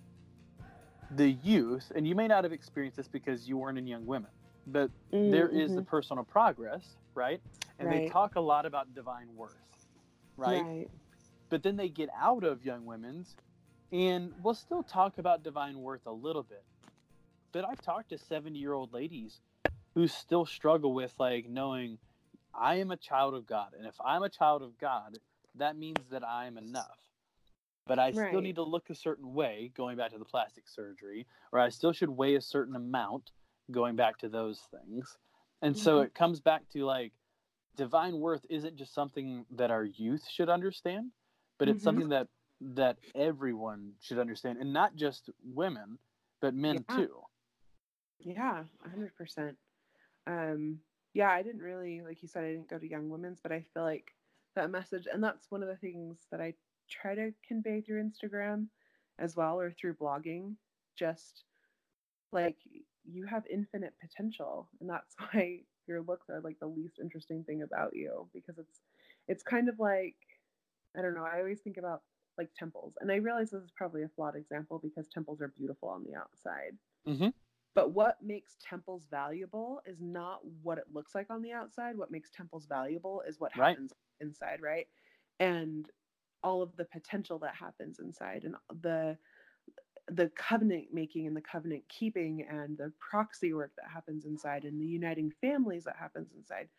the 1.11 1.29
youth, 1.29 1.91
and 1.95 2.07
you 2.07 2.15
may 2.15 2.27
not 2.27 2.43
have 2.43 2.53
experienced 2.53 2.97
this 2.97 3.07
because 3.07 3.47
you 3.47 3.57
weren't 3.57 3.77
in 3.77 3.85
young 3.87 4.05
women, 4.05 4.31
but 4.65 4.89
there 5.11 5.49
is 5.49 5.75
the 5.75 5.81
personal 5.83 6.23
progress, 6.23 6.95
right? 7.13 7.41
And 7.79 7.91
they 7.91 7.99
Mm-hmm. 7.99 8.07
Talk 8.11 8.35
a 8.35 8.41
lot 8.41 8.65
about 8.65 8.93
divine 8.95 9.35
worth, 9.35 9.51
right? 10.37 10.67
Right. 10.67 10.89
but 11.49 11.63
then 11.63 11.77
they 11.77 11.89
get 11.89 12.09
out 12.19 12.43
of 12.43 12.63
young 12.65 12.85
women's 12.85 13.35
and 13.93 14.31
we'll 14.43 14.53
still 14.53 14.83
talk 14.83 15.17
about 15.17 15.43
divine 15.43 15.79
worth 15.79 16.05
a 16.05 16.11
little 16.11 16.43
bit 16.43 16.65
but 17.53 17.65
i've 17.65 17.81
talked 17.81 18.09
to 18.09 18.17
70 18.17 18.57
year 18.59 18.73
old 18.73 18.93
ladies 18.93 19.41
who 19.95 20.07
still 20.07 20.45
struggle 20.45 20.93
with 20.93 21.13
like 21.19 21.47
knowing 21.47 21.97
I 22.53 22.75
am 22.75 22.91
a 22.91 22.97
child 22.97 23.33
of 23.33 23.45
God, 23.47 23.73
and 23.77 23.87
if 23.87 23.95
I'm 24.03 24.23
a 24.23 24.29
child 24.29 24.61
of 24.61 24.77
God, 24.77 25.17
that 25.55 25.77
means 25.77 26.09
that 26.11 26.23
I 26.23 26.45
am 26.45 26.57
enough. 26.57 26.99
But 27.87 27.99
I 27.99 28.11
still 28.11 28.41
need 28.41 28.55
to 28.55 28.63
look 28.63 28.89
a 28.89 28.95
certain 28.95 29.33
way, 29.33 29.71
going 29.75 29.97
back 29.97 30.11
to 30.11 30.17
the 30.17 30.25
plastic 30.25 30.67
surgery, 30.67 31.27
or 31.51 31.59
I 31.59 31.69
still 31.69 31.91
should 31.91 32.09
weigh 32.09 32.35
a 32.35 32.41
certain 32.41 32.75
amount, 32.75 33.31
going 33.71 33.95
back 33.95 34.17
to 34.19 34.29
those 34.29 34.61
things. 34.71 35.17
And 35.61 35.77
so 35.77 35.99
Mhm. 35.99 36.05
it 36.05 36.13
comes 36.13 36.39
back 36.39 36.69
to 36.69 36.85
like 36.85 37.13
divine 37.75 38.19
worth 38.19 38.45
isn't 38.49 38.75
just 38.75 38.93
something 38.93 39.45
that 39.51 39.71
our 39.71 39.83
youth 39.83 40.27
should 40.29 40.49
understand, 40.49 41.11
but 41.57 41.67
it's 41.67 41.79
Mhm. 41.79 41.83
something 41.83 42.09
that 42.09 42.27
that 42.75 42.97
everyone 43.15 43.93
should 44.01 44.19
understand, 44.19 44.57
and 44.59 44.73
not 44.73 44.95
just 44.95 45.29
women, 45.43 45.97
but 46.41 46.53
men 46.53 46.85
Yeah. 46.89 46.95
too. 46.95 47.21
Yeah, 48.19 48.63
a 48.85 48.89
hundred 48.89 49.15
percent. 49.15 49.57
Um, 50.27 50.79
yeah, 51.13 51.29
I 51.29 51.43
didn't 51.43 51.61
really, 51.61 52.01
like 52.01 52.21
you 52.21 52.27
said, 52.27 52.43
I 52.43 52.51
didn't 52.51 52.69
go 52.69 52.79
to 52.79 52.89
Young 52.89 53.09
Women's, 53.09 53.39
but 53.41 53.51
I 53.51 53.63
feel 53.73 53.83
like 53.83 54.13
that 54.55 54.71
message, 54.71 55.07
and 55.11 55.23
that's 55.23 55.51
one 55.51 55.61
of 55.61 55.69
the 55.69 55.75
things 55.75 56.17
that 56.31 56.41
I 56.41 56.53
try 56.89 57.15
to 57.15 57.33
convey 57.47 57.81
through 57.81 58.03
Instagram 58.03 58.67
as 59.19 59.35
well, 59.35 59.59
or 59.59 59.71
through 59.71 59.95
blogging. 59.95 60.55
Just 60.95 61.43
like 62.31 62.57
you 63.05 63.25
have 63.25 63.43
infinite 63.49 63.93
potential, 63.99 64.69
and 64.79 64.89
that's 64.89 65.15
why 65.33 65.61
your 65.87 66.01
looks 66.01 66.29
are 66.29 66.41
like 66.41 66.59
the 66.59 66.67
least 66.67 66.99
interesting 67.01 67.43
thing 67.43 67.61
about 67.61 67.95
you 67.95 68.27
because 68.33 68.57
it's 68.57 68.79
it's 69.27 69.43
kind 69.43 69.67
of 69.69 69.79
like 69.79 70.15
I 70.97 71.01
don't 71.01 71.15
know. 71.15 71.25
I 71.25 71.39
always 71.39 71.59
think 71.59 71.77
about 71.77 72.01
like 72.37 72.53
temples, 72.55 72.97
and 72.99 73.11
I 73.11 73.15
realize 73.15 73.51
this 73.51 73.63
is 73.63 73.71
probably 73.71 74.03
a 74.03 74.09
flawed 74.09 74.35
example 74.35 74.79
because 74.79 75.07
temples 75.09 75.41
are 75.41 75.49
beautiful 75.49 75.89
on 75.89 76.03
the 76.03 76.15
outside. 76.15 76.77
Mm-hmm. 77.07 77.29
But 77.75 77.91
what 77.91 78.21
makes 78.21 78.57
temples 78.61 79.07
valuable 79.07 79.81
is 79.85 79.99
not 80.01 80.45
what 80.45 80.77
it 80.77 80.93
looks 80.93 81.15
like 81.15 81.29
on 81.31 81.41
the 81.41 81.53
outside. 81.53 81.97
What 81.97 82.11
makes 82.11 82.29
temples 82.29 82.67
valuable 82.67 83.21
is 83.21 83.39
what 83.39 83.51
Right. 83.55 83.79
happens 83.79 83.93
inside, 84.19 84.61
right? 84.61 84.87
And 85.39 85.89
all 86.43 86.61
of 86.61 86.75
the 86.75 86.85
potential 86.85 87.39
that 87.39 87.55
happens 87.55 87.99
inside 87.99 88.43
and 88.43 88.55
the 88.81 89.17
the 90.09 90.29
covenant 90.29 90.93
making 90.93 91.27
and 91.27 91.35
the 91.37 91.41
covenant 91.41 91.87
keeping 91.89 92.43
and 92.43 92.77
the 92.77 92.93
proxy 92.99 93.53
work 93.53 93.73
that 93.77 93.89
happens 93.89 94.25
inside 94.25 94.65
and 94.65 94.81
the 94.81 94.85
uniting 94.85 95.31
families 95.31 95.85
that 95.85 95.95
happens 95.97 96.33
inside. 96.33 96.69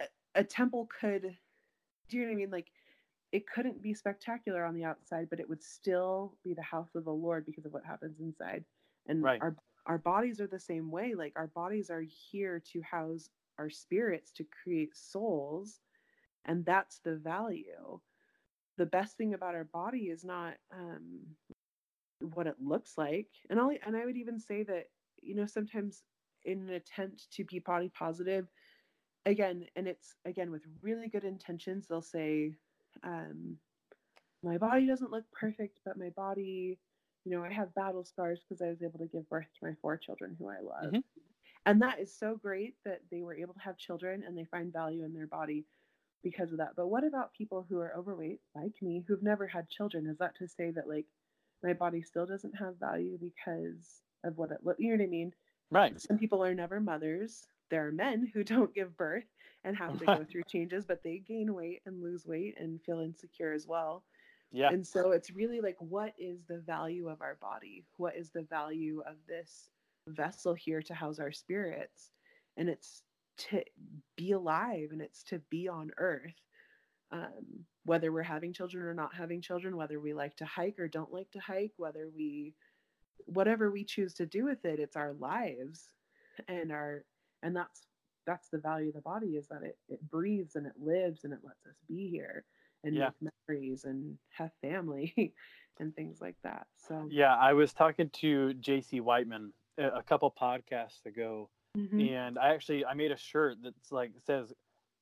A, 0.00 0.06
a 0.36 0.44
temple 0.44 0.86
could 0.86 1.38
do 2.08 2.16
you 2.18 2.22
know 2.24 2.28
what 2.30 2.34
I 2.34 2.36
mean? 2.36 2.50
Like 2.50 2.72
it 3.32 3.46
couldn't 3.46 3.82
be 3.82 3.94
spectacular 3.94 4.64
on 4.64 4.74
the 4.74 4.84
outside, 4.84 5.28
but 5.30 5.40
it 5.40 5.48
would 5.48 5.62
still 5.62 6.38
be 6.42 6.54
the 6.54 6.62
house 6.62 6.94
of 6.94 7.04
the 7.04 7.12
Lord 7.12 7.44
because 7.44 7.66
of 7.66 7.72
what 7.72 7.84
happens 7.84 8.20
inside. 8.20 8.64
And 9.06 9.30
Right. 9.30 9.42
our 9.42 9.56
our 9.86 9.98
bodies 9.98 10.40
are 10.40 10.46
the 10.46 10.60
same 10.60 10.90
way. 10.90 11.14
Like 11.14 11.32
our 11.36 11.48
bodies 11.48 11.90
are 11.90 12.02
here 12.02 12.60
to 12.72 12.82
house 12.82 13.30
our 13.58 13.70
spirits 13.70 14.32
to 14.32 14.44
create 14.44 14.96
souls, 14.96 15.80
and 16.44 16.64
that's 16.66 17.00
the 17.00 17.16
value. 17.16 18.00
The 18.76 18.86
best 18.86 19.16
thing 19.16 19.34
about 19.34 19.54
our 19.56 19.64
body 19.64 20.08
is 20.10 20.24
not 20.24 20.58
um, 20.70 21.36
what 22.20 22.46
it 22.46 22.60
looks 22.60 22.98
like, 22.98 23.30
and 23.50 23.60
I 23.60 23.78
and 23.84 23.96
I 23.96 24.04
would 24.06 24.16
even 24.16 24.40
say 24.40 24.62
that 24.64 24.88
you 25.22 25.34
know 25.34 25.46
sometimes 25.46 26.04
in 26.44 26.62
an 26.62 26.70
attempt 26.70 27.30
to 27.32 27.44
be 27.44 27.58
body 27.60 27.88
positive, 27.88 28.50
again, 29.26 29.68
and 29.76 29.88
it's 29.88 30.16
again 30.24 30.50
with 30.50 30.66
really 30.82 31.08
good 31.08 31.24
intentions, 31.24 31.88
they'll 31.88 32.02
say, 32.02 32.56
um, 33.02 33.58
"My 34.42 34.58
body 34.58 34.86
doesn't 34.86 35.10
look 35.10 35.24
perfect, 35.32 35.80
but 35.84 35.98
my 35.98 36.10
body." 36.10 36.78
You 37.24 37.32
know, 37.32 37.44
I 37.44 37.52
have 37.52 37.74
battle 37.74 38.04
scars 38.04 38.40
because 38.40 38.62
I 38.62 38.68
was 38.68 38.82
able 38.82 39.00
to 39.00 39.06
give 39.06 39.28
birth 39.28 39.48
to 39.58 39.66
my 39.66 39.74
four 39.82 39.98
children 39.98 40.34
who 40.38 40.48
I 40.48 40.60
love. 40.60 40.92
Mhm. 40.92 41.04
And 41.66 41.82
that 41.82 41.98
is 41.98 42.14
so 42.14 42.36
great 42.36 42.76
that 42.84 43.02
they 43.10 43.22
were 43.22 43.34
able 43.34 43.52
to 43.52 43.60
have 43.60 43.76
children 43.76 44.22
and 44.22 44.36
they 44.38 44.44
find 44.44 44.72
value 44.72 45.04
in 45.04 45.12
their 45.12 45.26
body 45.26 45.66
because 46.22 46.52
of 46.52 46.58
that. 46.58 46.74
But 46.76 46.88
what 46.88 47.04
about 47.04 47.34
people 47.34 47.62
who 47.68 47.78
are 47.80 47.94
overweight, 47.94 48.40
like 48.54 48.80
me, 48.80 49.04
who've 49.06 49.22
never 49.22 49.46
had 49.46 49.68
children? 49.68 50.06
Is 50.06 50.18
that 50.18 50.36
to 50.36 50.48
say 50.48 50.70
that 50.70 50.88
like 50.88 51.06
my 51.62 51.74
body 51.74 52.00
still 52.02 52.24
doesn't 52.24 52.54
have 52.54 52.78
value 52.78 53.18
because 53.18 54.02
of 54.24 54.38
what 54.38 54.50
it 54.52 54.64
look? 54.64 54.76
You 54.78 54.90
know 54.90 55.02
what 55.02 55.08
I 55.08 55.10
mean? 55.10 55.34
Right. 55.70 56.00
Some 56.00 56.18
people 56.18 56.42
are 56.42 56.54
never 56.54 56.80
mothers. 56.80 57.46
There 57.70 57.86
are 57.86 57.92
men 57.92 58.30
who 58.32 58.44
don't 58.44 58.74
give 58.74 58.96
birth 58.96 59.24
and 59.64 59.76
have 59.76 59.98
to 59.98 60.06
go 60.06 60.24
through 60.24 60.44
changes, 60.48 60.84
but 60.86 61.02
they 61.02 61.18
gain 61.18 61.54
weight 61.54 61.82
and 61.84 62.02
lose 62.02 62.26
weight 62.26 62.54
and 62.58 62.80
feel 62.82 63.00
insecure 63.00 63.52
as 63.52 63.66
well. 63.66 64.04
Yeah. 64.50 64.70
And 64.70 64.86
so 64.86 65.10
it's 65.10 65.30
really 65.30 65.60
like, 65.60 65.76
what 65.78 66.14
is 66.18 66.38
the 66.48 66.58
value 66.58 67.08
of 67.08 67.20
our 67.20 67.36
body? 67.40 67.84
What 67.96 68.16
is 68.16 68.30
the 68.30 68.44
value 68.44 69.02
of 69.06 69.16
this 69.26 69.68
vessel 70.06 70.54
here 70.54 70.80
to 70.82 70.94
house 70.94 71.18
our 71.18 71.32
spirits? 71.32 72.12
And 72.56 72.68
it's 72.68 73.02
to 73.38 73.62
be 74.16 74.32
alive 74.32 74.88
and 74.92 75.02
it's 75.02 75.22
to 75.24 75.40
be 75.50 75.68
on 75.68 75.90
earth. 75.98 76.40
Um, 77.10 77.64
whether 77.84 78.12
we're 78.12 78.22
having 78.22 78.52
children 78.52 78.84
or 78.84 78.94
not 78.94 79.14
having 79.14 79.40
children, 79.40 79.76
whether 79.76 80.00
we 80.00 80.12
like 80.14 80.36
to 80.36 80.44
hike 80.44 80.78
or 80.78 80.88
don't 80.88 81.12
like 81.12 81.30
to 81.32 81.40
hike, 81.40 81.72
whether 81.76 82.08
we, 82.14 82.54
whatever 83.26 83.70
we 83.70 83.84
choose 83.84 84.14
to 84.14 84.26
do 84.26 84.44
with 84.44 84.64
it, 84.64 84.78
it's 84.78 84.96
our 84.96 85.12
lives 85.14 85.88
and 86.48 86.70
our, 86.72 87.04
and 87.42 87.54
that's, 87.54 87.86
that's 88.26 88.48
the 88.48 88.58
value 88.58 88.88
of 88.88 88.94
the 88.94 89.00
body 89.00 89.36
is 89.36 89.48
that 89.48 89.62
it, 89.62 89.78
it 89.88 90.00
breathes 90.10 90.56
and 90.56 90.66
it 90.66 90.74
lives 90.78 91.24
and 91.24 91.32
it 91.32 91.40
lets 91.42 91.64
us 91.66 91.76
be 91.88 92.08
here 92.10 92.44
and 92.84 92.94
Yeah. 92.96 93.10
make 93.20 93.32
memories 93.48 93.84
and 93.84 94.18
have 94.30 94.50
family 94.60 95.34
and 95.80 95.94
things 95.96 96.20
like 96.20 96.36
that. 96.44 96.66
So 96.76 97.08
Yeah, 97.10 97.34
I 97.36 97.52
was 97.52 97.72
talking 97.72 98.10
to 98.20 98.54
JC 98.54 99.00
Whiteman 99.00 99.52
a, 99.78 100.02
couple 100.02 100.30
podcasts 100.30 101.06
ago, 101.06 101.48
mhm. 101.76 102.14
and 102.16 102.38
I 102.38 102.54
actually 102.54 102.84
I 102.84 102.94
made 102.94 103.12
a 103.12 103.16
shirt 103.16 103.58
that's 103.62 103.92
like 103.92 104.12
says 104.26 104.52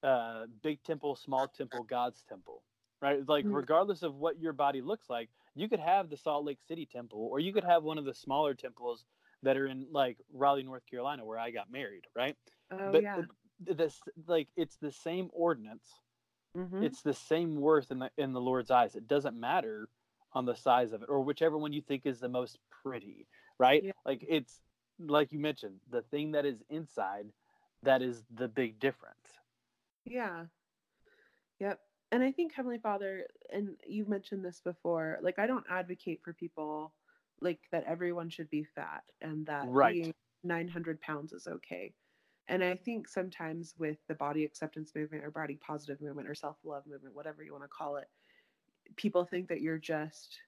uh, 0.03 0.47
"Big 0.63 0.83
Temple, 0.83 1.17
Small 1.17 1.49
Temple, 1.49 1.85
God's 1.85 2.23
Temple." 2.29 2.63
Right, 3.03 3.27
like 3.29 3.45
Mm. 3.45 3.53
regardless 3.53 4.03
of 4.03 4.15
what 4.15 4.41
your 4.41 4.55
body 4.55 4.81
looks 4.81 5.11
like, 5.11 5.29
you 5.55 5.69
could 5.69 5.81
have 5.81 6.09
the 6.09 6.17
Salt 6.17 6.45
Lake 6.47 6.61
City 6.67 6.87
Temple, 6.91 7.29
or 7.31 7.41
you 7.41 7.53
could 7.53 7.65
have 7.65 7.83
one 7.83 7.99
of 7.99 8.07
the 8.07 8.15
smaller 8.15 8.55
temples 8.55 9.05
that 9.43 9.57
are 9.57 9.67
in 9.67 9.87
like 9.93 10.19
Raleigh, 10.33 10.63
North 10.65 10.87
Carolina, 10.91 11.25
where 11.25 11.39
I 11.39 11.51
got 11.51 11.71
married. 11.71 12.05
Right, 12.15 12.37
oh 12.71 12.91
but 12.93 13.03
yeah, 13.03 13.23
this 13.61 14.01
like 14.27 14.49
it's 14.57 14.77
the 14.77 14.93
same 14.93 15.31
ordinance 15.33 16.01
Mhm. 16.57 16.83
it's 16.85 17.03
the 17.03 17.13
same 17.15 17.57
worth 17.57 17.91
in 17.91 17.99
the 17.99 18.11
in 18.17 18.33
the 18.33 18.41
Lord's 18.41 18.71
eyes. 18.71 18.95
It 18.97 19.07
doesn't 19.07 19.39
matter 19.39 19.89
on 20.33 20.47
the 20.47 20.55
size 20.55 20.93
of 20.93 21.03
it 21.03 21.09
or 21.09 21.21
whichever 21.23 21.59
one 21.59 21.73
you 21.73 21.83
think 21.83 22.07
is 22.07 22.19
the 22.21 22.29
most 22.29 22.59
pretty, 22.71 23.27
right? 23.59 23.85
Yeah. 23.85 23.93
Like 24.05 24.25
it's 24.29 24.61
like 24.99 25.33
you 25.33 25.39
mentioned, 25.39 25.81
the 25.91 26.03
thing 26.03 26.33
that 26.33 26.47
is 26.47 26.63
inside 26.71 27.27
that 27.83 28.03
is 28.03 28.25
the 28.35 28.49
big 28.49 28.79
difference. 28.81 29.39
yeah, 30.05 30.47
yep. 31.59 31.81
And 32.13 32.23
I 32.23 32.31
think 32.33 32.53
Heavenly 32.55 32.79
Father, 32.79 33.27
and 33.53 33.77
you've 33.87 34.09
mentioned 34.09 34.45
this 34.45 34.61
before. 34.61 35.19
Like 35.23 35.39
I 35.39 35.47
don't 35.47 35.65
advocate 35.69 36.21
for 36.25 36.33
people 36.33 36.93
like 37.41 37.61
that 37.73 37.85
everyone 37.85 38.29
should 38.31 38.51
be 38.51 38.65
fat 38.65 39.03
and 39.21 39.47
that 39.47 39.67
Right. 39.71 39.95
being 39.95 40.15
900 40.45 41.01
pounds 41.01 41.33
is 41.33 41.47
okay. 41.47 41.95
And 42.49 42.63
I 42.63 42.77
think 42.77 43.09
sometimes 43.09 43.75
with 43.79 43.99
the 44.09 44.15
body 44.15 44.45
acceptance 44.45 44.93
movement 44.95 45.25
or 45.25 45.31
body 45.31 45.57
positive 45.57 46.01
movement 46.01 46.29
or 46.29 46.35
self 46.35 46.57
love 46.65 46.87
movement, 46.87 47.15
whatever 47.15 47.43
you 47.43 47.53
want 47.53 47.65
to 47.65 47.69
call 47.69 47.97
it, 47.97 48.09
people 48.97 49.25
think 49.25 49.49
that 49.49 49.61
you're 49.61 49.79
just 49.79 50.39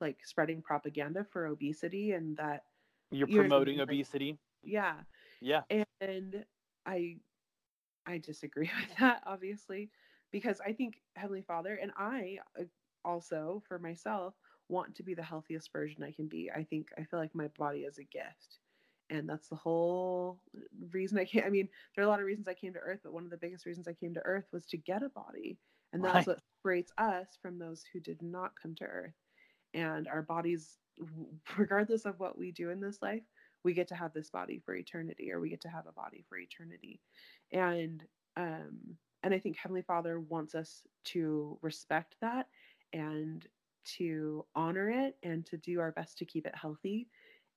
like 0.00 0.18
spreading 0.24 0.60
propaganda 0.62 1.24
for 1.24 1.46
obesity 1.46 2.12
and 2.12 2.36
that 2.36 2.64
You're 3.10 3.28
You're- 3.28 3.44
promoting 3.48 3.80
obesity. 3.80 4.38
yeah 4.62 4.94
Yeah. 5.40 5.62
and 6.00 6.44
i 6.86 7.16
i 8.06 8.18
disagree 8.18 8.70
with 8.80 8.98
that 8.98 9.22
obviously 9.26 9.90
because 10.32 10.60
i 10.66 10.72
think 10.72 11.02
heavenly 11.16 11.42
father 11.42 11.78
and 11.80 11.92
i 11.96 12.38
uh, 12.60 12.64
also 13.04 13.62
for 13.68 13.78
myself 13.78 14.34
want 14.68 14.94
to 14.96 15.02
be 15.02 15.14
the 15.14 15.22
healthiest 15.22 15.72
version 15.72 16.02
i 16.02 16.12
can 16.12 16.28
be 16.28 16.50
i 16.54 16.62
think 16.64 16.88
i 16.98 17.04
feel 17.04 17.18
like 17.20 17.34
my 17.34 17.48
body 17.58 17.80
is 17.80 17.98
a 17.98 18.04
gift. 18.04 18.58
And 19.10 19.28
that's 19.28 19.48
the 19.48 19.56
whole 19.56 20.40
reason 20.92 21.18
i 21.18 21.24
came 21.24 21.44
i 21.44 21.50
mean 21.50 21.68
there 21.94 22.04
are 22.04 22.06
a 22.06 22.10
lot 22.10 22.20
of 22.20 22.26
reasons 22.26 22.48
i 22.48 22.54
came 22.54 22.72
to 22.74 22.78
earth 22.80 23.00
but 23.02 23.12
one 23.12 23.24
of 23.24 23.30
the 23.30 23.36
biggest 23.36 23.66
reasons 23.66 23.88
i 23.88 23.92
came 23.94 24.14
to 24.14 24.22
earth 24.24 24.46
was 24.52 24.66
to 24.66 24.76
get 24.78 25.02
a 25.02 25.08
body. 25.10 25.58
And 25.92 26.04
that's 26.04 26.24
Right. 26.24 26.26
what 26.26 26.40
separates 26.62 26.92
us 26.98 27.38
from 27.40 27.58
those 27.58 27.84
who 27.92 28.00
did 28.00 28.22
not 28.22 28.52
come 28.60 28.74
to 28.76 28.84
earth. 28.84 29.14
And 29.74 30.08
our 30.08 30.22
bodies 30.22 30.78
regardless 31.56 32.04
of 32.04 32.18
what 32.20 32.38
we 32.38 32.52
do 32.52 32.70
in 32.70 32.80
this 32.80 33.02
life 33.02 33.22
we 33.64 33.72
get 33.74 33.88
to 33.88 33.94
have 33.94 34.12
this 34.12 34.30
body 34.30 34.58
for 34.64 34.74
eternity 34.74 35.30
or 35.32 35.40
we 35.40 35.50
get 35.50 35.60
to 35.62 35.68
have 35.68 35.86
a 35.86 35.92
body 35.92 36.24
for 36.28 36.38
eternity. 36.38 37.00
And 37.52 38.04
um 38.36 38.96
and 39.22 39.34
i 39.34 39.38
think 39.38 39.56
heavenly 39.56 39.82
father 39.82 40.20
wants 40.20 40.54
us 40.54 40.82
to 41.04 41.58
respect 41.62 42.16
that 42.20 42.48
and 42.92 43.46
to 43.84 44.44
honor 44.54 44.90
it 44.90 45.16
and 45.22 45.44
to 45.46 45.56
do 45.58 45.80
our 45.80 45.92
best 45.92 46.18
to 46.18 46.24
keep 46.24 46.46
it 46.46 46.54
healthy 46.54 47.08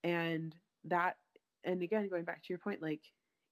and 0.04 0.56
that 0.86 1.18
and 1.64 1.82
again 1.82 2.08
going 2.10 2.24
back 2.24 2.42
to 2.44 2.50
your 2.50 2.60
point 2.60 2.82
like 2.82 3.02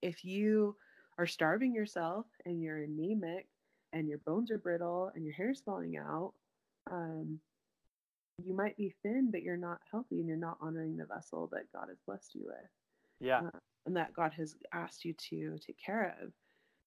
if 0.02 0.24
you 0.24 0.76
are 1.18 1.28
starving 1.28 1.74
yourself 1.74 2.26
and 2.46 2.62
you're 2.62 2.84
anemic 2.84 3.48
and 3.94 4.08
your 4.08 4.20
bones 4.20 4.52
are 4.52 4.58
brittle 4.58 5.12
and 5.16 5.24
your 5.26 5.34
hair's 5.34 5.62
falling 5.62 5.98
out 5.98 6.34
um 6.92 7.40
you 8.44 8.54
might 8.54 8.76
be 8.78 8.94
thin 9.02 9.30
but 9.32 9.42
you're 9.42 9.58
not 9.58 9.80
healthy 9.90 10.20
and 10.20 10.28
you're 10.28 10.38
not 10.38 10.58
honoring 10.62 10.98
the 10.98 11.06
vessel 11.06 11.50
that 11.52 11.72
god 11.74 11.88
has 11.90 11.98
blessed 12.06 12.36
you 12.36 12.44
with 12.46 12.70
Yeah. 13.20 13.40
uh, 13.40 13.60
and 13.86 13.96
that 13.96 14.14
God 14.14 14.34
has 14.34 14.56
asked 14.74 15.06
you 15.06 15.14
to 15.30 15.58
take 15.60 15.78
care 15.78 16.16
of. 16.22 16.32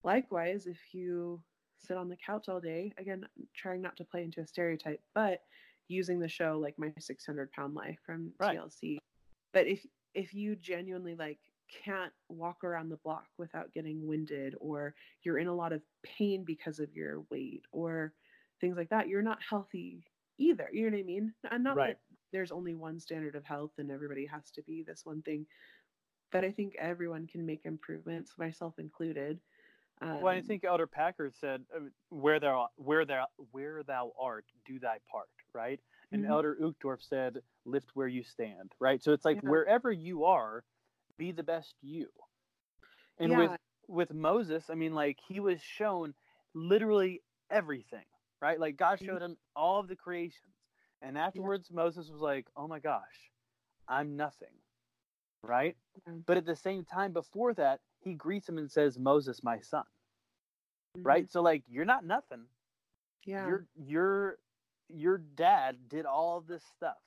Likewise, 0.05 0.67
if 0.67 0.79
you 0.93 1.41
sit 1.79 1.97
on 1.97 2.09
the 2.09 2.17
couch 2.17 2.49
all 2.49 2.61
day, 2.61 2.93
again, 2.99 3.27
trying 3.55 3.81
not 3.81 3.97
to 3.97 4.05
play 4.05 4.25
into 4.25 4.41
a 4.41 4.47
stereotype, 4.47 5.01
but 5.15 5.43
using 5.89 6.21
the 6.21 6.29
show 6.29 6.59
like 6.61 6.79
my 6.79 6.93
600 6.99 7.51
pound 7.53 7.75
life 7.75 7.99
from 8.05 8.33
Right. 8.39 8.57
TLC. 8.57 8.99
But 9.53 9.67
if 9.67 9.85
if 10.15 10.35
you 10.35 10.57
genuinely 10.57 11.15
like 11.15 11.39
can't 11.85 12.13
walk 12.29 12.65
around 12.65 12.89
the 12.89 12.97
block 12.99 13.27
without 13.37 13.73
getting 13.73 14.07
winded 14.07 14.55
or 14.61 14.95
you're 15.23 15.39
in 15.39 15.49
a 15.49 15.55
lot 15.55 15.73
of 15.73 15.83
pain 16.03 16.45
because 16.45 16.79
of 16.79 16.95
your 16.95 17.23
weight 17.31 17.63
or 17.73 18.15
things 18.61 18.77
like 18.77 18.89
that, 18.91 19.09
you're 19.09 19.23
not 19.23 19.39
healthy 19.43 20.03
either. 20.39 20.69
You 20.73 20.85
know 20.91 20.97
what 20.97 21.01
I 21.01 21.05
mean? 21.05 21.35
And 21.51 21.65
not 21.65 21.77
Right. 21.77 21.91
that 21.91 21.99
there's 22.33 22.53
only 22.53 22.75
one 22.75 22.99
standard 23.01 23.35
of 23.35 23.45
health 23.45 23.73
and 23.79 23.91
everybody 23.91 24.27
has 24.27 24.51
to 24.53 24.63
be 24.63 24.83
this 24.83 25.05
one 25.05 25.23
thing. 25.23 25.47
But 26.33 26.45
I 26.45 26.53
think 26.53 26.75
everyone 26.79 27.27
can 27.27 27.45
make 27.47 27.65
improvements, 27.65 28.33
myself 28.39 28.79
included. 28.79 29.41
Um, 30.01 30.19
Well, 30.23 30.29
I 30.29 30.41
think 30.43 30.65
Elder 30.65 30.87
Packard 30.87 31.35
said, 31.35 31.65
uh, 31.75 31.81
"Where 32.11 32.39
thou, 32.41 32.69
where 32.77 33.05
thou, 33.05 33.27
where 33.51 33.83
thou 33.83 34.13
art, 34.19 34.45
do 34.65 34.79
thy 34.79 34.99
part." 35.11 35.29
Right, 35.55 35.81
and 36.13 36.25
Mhm. 36.25 36.29
Elder 36.31 36.57
Uchtdorf 36.57 37.03
said, 37.03 37.43
"Lift 37.65 37.91
where 37.95 38.09
you 38.09 38.23
stand." 38.23 38.75
Right, 38.81 39.03
so 39.03 39.13
it's 39.13 39.25
like 39.25 39.43
Yeah. 39.43 39.43
wherever 39.43 39.91
you 39.93 40.25
are, 40.25 40.65
be 41.17 41.33
the 41.33 41.43
best 41.43 41.75
you. 41.83 42.11
And 43.19 43.37
with 43.37 43.51
Yeah. 43.51 43.57
with 43.89 44.13
Moses, 44.13 44.71
I 44.71 44.75
mean, 44.75 44.95
like 44.95 45.19
he 45.27 45.41
was 45.41 45.61
shown 45.63 46.15
literally 46.55 47.23
everything. 47.51 48.07
Right, 48.41 48.61
like 48.61 48.77
God 48.77 49.01
Mhm. 49.01 49.07
showed 49.07 49.23
him 49.23 49.37
all 49.57 49.81
of 49.81 49.89
the 49.89 49.97
creations, 49.97 50.55
and 51.03 51.19
afterwards 51.19 51.71
Moses 51.71 52.11
was 52.11 52.21
like, 52.21 52.49
"Oh 52.57 52.69
my 52.69 52.79
gosh, 52.81 53.31
I'm 53.89 54.17
nothing." 54.17 54.55
Right, 55.43 55.77
Yeah. 56.07 56.15
but 56.27 56.37
at 56.37 56.47
the 56.47 56.57
same 56.57 56.85
time, 56.85 57.13
before 57.13 57.55
that, 57.55 57.81
he 58.01 58.15
greets 58.15 58.49
him 58.49 58.59
and 58.59 58.71
says, 58.71 58.99
"Moses, 58.99 59.43
my 59.43 59.61
son." 59.61 59.85
Mhm. 60.95 61.05
right? 61.05 61.31
So 61.31 61.43
like 61.43 61.65
you're 61.69 61.85
not 61.85 62.05
nothing. 62.05 62.47
Yeah. 63.25 63.45
Your 63.47 63.67
your 63.77 64.39
your 64.89 65.19
dad 65.19 65.89
did 65.89 66.07
all 66.07 66.37
of 66.39 66.47
this 66.47 66.63
stuff. 66.77 66.99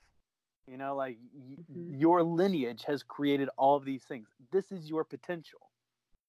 You 0.66 0.76
know, 0.76 0.94
like 0.96 1.18
y- 1.34 1.58
Mhm. 1.70 2.00
your 2.00 2.22
lineage 2.22 2.84
has 2.84 3.02
created 3.02 3.48
all 3.56 3.76
of 3.76 3.84
these 3.84 4.04
things. 4.04 4.28
This 4.50 4.70
is 4.72 4.88
your 4.88 5.04
potential. 5.04 5.70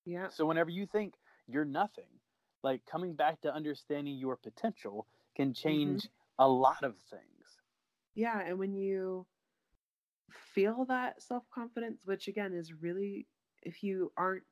yeah. 0.05 0.27
So 0.29 0.45
whenever 0.45 0.69
you 0.69 0.85
think 0.85 1.15
you're 1.47 1.65
nothing, 1.65 2.19
like 2.63 2.85
coming 2.85 3.13
back 3.15 3.39
to 3.41 3.53
understanding 3.53 4.17
your 4.17 4.35
potential 4.35 5.07
can 5.35 5.53
change 5.53 6.09
a 6.39 6.47
lot 6.47 6.83
of 6.83 6.97
things. 7.09 7.61
Yeah. 8.15 8.39
And 8.41 8.57
when 8.59 8.73
you 8.73 9.25
feel 10.31 10.85
that 10.85 11.21
self 11.21 11.49
confidence, 11.49 12.05
which 12.05 12.27
again 12.27 12.53
is 12.53 12.73
really, 12.73 13.27
if 13.61 13.83
you 13.83 14.11
aren't, 14.17 14.43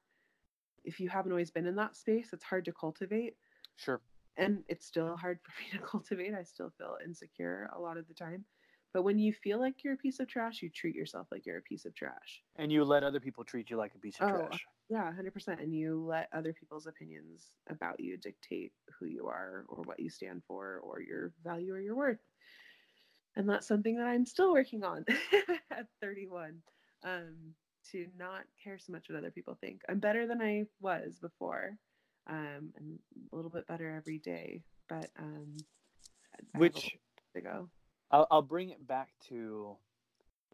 if 0.84 1.00
you 1.00 1.10
haven't 1.10 1.31
always 1.31 1.51
been 1.51 1.65
in 1.67 1.75
that 1.75 1.96
space, 1.96 2.34
it's 2.34 2.43
hard 2.43 2.65
to 2.65 2.72
cultivate. 2.74 3.36
Sure. 3.75 4.01
And 4.38 4.63
it's 4.67 4.85
still 4.85 5.17
hard 5.17 5.39
for 5.43 5.51
me 5.61 5.69
to 5.71 5.79
cultivate. 5.85 6.33
I 6.33 6.43
still 6.43 6.71
feel 6.71 6.97
insecure 7.03 7.69
a 7.73 7.79
lot 7.79 7.97
of 7.97 8.07
the 8.07 8.13
time. 8.13 8.45
But 8.93 9.03
when 9.03 9.19
you 9.19 9.33
feel 9.33 9.59
like 9.59 9.83
you're 9.83 9.93
a 9.93 9.97
piece 9.97 10.19
of 10.19 10.27
trash, 10.27 10.61
you 10.61 10.69
treat 10.69 10.95
yourself 10.95 11.27
like 11.31 11.45
you're 11.45 11.57
a 11.57 11.61
piece 11.61 11.85
of 11.85 11.95
trash. 11.95 12.43
And 12.55 12.71
you 12.71 12.85
let 12.85 13.03
other 13.03 13.19
people 13.19 13.43
treat 13.43 13.69
you 13.69 13.75
like 13.77 13.95
a 13.95 14.00
piece 14.00 14.19
of 14.19 14.25
Oh, 14.25 14.25
trash. 14.25 14.69
Yeah, 14.89 15.05
100%. 15.05 15.61
And 15.61 15.73
you 15.73 16.03
let 16.03 16.29
other 16.33 16.53
people's 16.53 16.85
opinions 16.88 17.53
about 17.67 18.00
you 18.01 18.17
dictate 18.17 18.73
who 19.00 19.05
you 19.05 19.27
are 19.27 19.65
or 19.69 19.83
what 19.83 20.00
you 20.00 20.09
stand 20.09 20.43
for 20.45 20.79
or 20.79 21.01
your 21.01 21.33
value 21.43 21.73
or 21.73 21.79
your 21.79 21.95
worth. 21.95 22.19
And 23.35 23.50
that's 23.50 23.67
something 23.67 23.95
that 23.97 24.07
I'm 24.07 24.25
still 24.25 24.51
working 24.53 24.83
on 24.83 25.05
at 25.71 25.88
31 26.01 26.63
um, 27.03 27.55
to 27.91 28.07
not 28.15 28.45
care 28.61 28.77
so 28.77 28.91
much 28.91 29.09
what 29.09 29.17
other 29.17 29.31
people 29.31 29.55
think. 29.55 29.81
I'm 29.88 30.00
better 30.00 30.27
than 30.27 30.41
I 30.41 30.65
was 30.79 31.19
before 31.19 31.77
um, 32.31 32.73
and 32.77 33.00
a 33.31 33.35
little 33.35 33.51
bit 33.51 33.67
better 33.67 33.91
every 33.95 34.17
day. 34.17 34.63
But 34.89 35.09
um, 35.19 35.57
I 36.35 36.38
have 36.53 36.63
a 36.63 36.81
Which 36.81 36.97
to 37.35 37.41
go. 37.41 37.69
I'll, 38.11 38.27
I'll 38.31 38.41
bring 38.41 38.69
it 38.69 38.88
back 38.88 39.09
to 39.29 39.77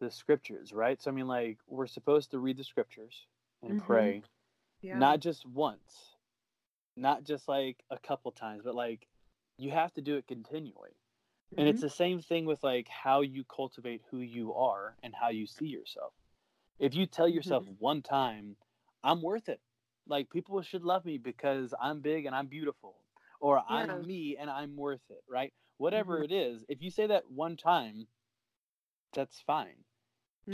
the 0.00 0.10
scriptures, 0.10 0.72
right? 0.72 1.00
So 1.00 1.10
I 1.10 1.14
mean, 1.14 1.26
like 1.28 1.58
we're 1.66 1.86
supposed 1.86 2.30
to 2.32 2.38
read 2.38 2.56
the 2.56 2.64
scriptures 2.64 3.26
and 3.62 3.72
Mhm. 3.72 3.84
pray, 3.86 4.22
Yeah. 4.82 4.98
not 4.98 5.20
just 5.20 5.46
once, 5.46 6.16
not 6.96 7.24
just 7.24 7.48
like 7.48 7.84
a 7.90 7.98
couple 7.98 8.30
times, 8.32 8.62
but 8.64 8.74
like 8.74 9.08
you 9.56 9.70
have 9.70 9.92
to 9.94 10.02
do 10.02 10.16
it 10.16 10.26
continually. 10.26 10.96
And 11.56 11.68
it's 11.68 11.80
Mhm. 11.80 11.82
the 11.82 11.90
same 11.90 12.20
thing 12.20 12.44
with 12.46 12.62
like 12.62 12.88
how 12.88 13.22
you 13.22 13.44
cultivate 13.44 14.02
who 14.10 14.18
you 14.20 14.54
are 14.54 14.96
and 15.02 15.14
how 15.14 15.30
you 15.30 15.46
see 15.46 15.66
yourself. 15.66 16.12
If 16.78 16.94
you 16.94 17.06
tell 17.06 17.28
yourself 17.28 17.64
one 17.78 18.02
time, 18.02 18.56
I'm 19.02 19.22
worth 19.22 19.48
it. 19.48 19.60
Like 20.08 20.30
people 20.30 20.60
should 20.62 20.84
love 20.84 21.04
me 21.04 21.18
because 21.18 21.74
I'm 21.80 22.00
big 22.00 22.26
and 22.26 22.34
I'm 22.34 22.48
beautiful 22.48 23.04
or 23.40 23.60
Yeah. 23.68 23.68
I'm 23.68 24.06
me 24.06 24.36
and 24.38 24.50
I'm 24.50 24.76
worth 24.76 25.02
it, 25.10 25.24
right? 25.28 25.54
Whatever 25.78 26.22
Mhm. 26.22 26.24
it 26.24 26.32
is, 26.32 26.64
if 26.68 26.82
you 26.82 26.90
say 26.90 27.06
that 27.08 27.30
one 27.30 27.56
time, 27.56 28.08
that's 29.12 29.40
fine. 29.40 29.84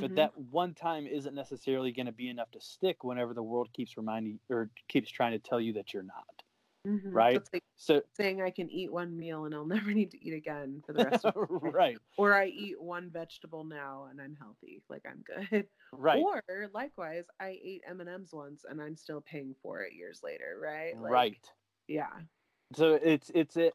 But 0.01 0.15
Mhm. 0.15 0.17
that 0.17 0.37
one 0.39 0.75
time 0.75 1.07
isn't 1.09 1.35
necessarily 1.35 1.93
going 1.93 2.07
to 2.07 2.13
be 2.13 2.31
enough 2.31 2.53
to 2.53 2.63
stick 2.63 3.05
whenever 3.05 3.35
the 3.35 3.45
world 3.45 3.73
keeps 3.75 3.99
reminding 3.99 4.41
or 4.51 4.71
keeps 4.89 5.11
trying 5.11 5.33
to 5.33 5.41
tell 5.41 5.61
you 5.61 5.75
that 5.75 5.95
you're 5.95 6.05
not. 6.05 6.44
Mhm. 6.87 7.27
right? 7.27 7.33
That's 7.33 7.49
like 7.53 7.65
So 7.77 8.03
saying 8.17 8.43
I 8.43 8.51
can 8.51 8.71
eat 8.71 8.93
one 8.93 9.17
meal 9.17 9.45
and 9.47 9.55
I'll 9.55 9.67
never 9.67 9.93
need 9.93 10.11
to 10.13 10.25
eat 10.25 10.35
again 10.35 10.83
for 10.87 10.93
the 10.93 11.03
rest 11.03 11.25
of 11.25 11.31
my 11.63 11.71
life. 11.71 11.73
right, 11.73 12.01
Or 12.17 12.35
I 12.35 12.47
eat 12.47 12.81
one 12.81 13.11
vegetable 13.11 13.65
now 13.65 14.07
and 14.07 14.21
I'm 14.21 14.37
healthy, 14.37 14.83
like 14.89 15.05
I'm 15.07 15.23
good. 15.23 15.69
right, 15.93 16.29
Or 16.49 16.69
likewise, 16.73 17.27
I 17.41 17.59
ate 17.63 17.83
M 17.87 18.01
and 18.01 18.09
M's 18.11 18.33
once 18.33 18.65
and 18.69 18.81
I'm 18.83 18.97
still 18.97 19.21
paying 19.21 19.55
for 19.63 19.83
it 19.83 19.95
years 19.95 20.23
later, 20.23 20.59
right? 20.63 20.97
Like, 21.03 21.33
right. 21.33 21.53
Yeah. 21.89 22.23
so 22.75 22.95
it's 22.95 23.31
it's 23.35 23.57
it 23.57 23.75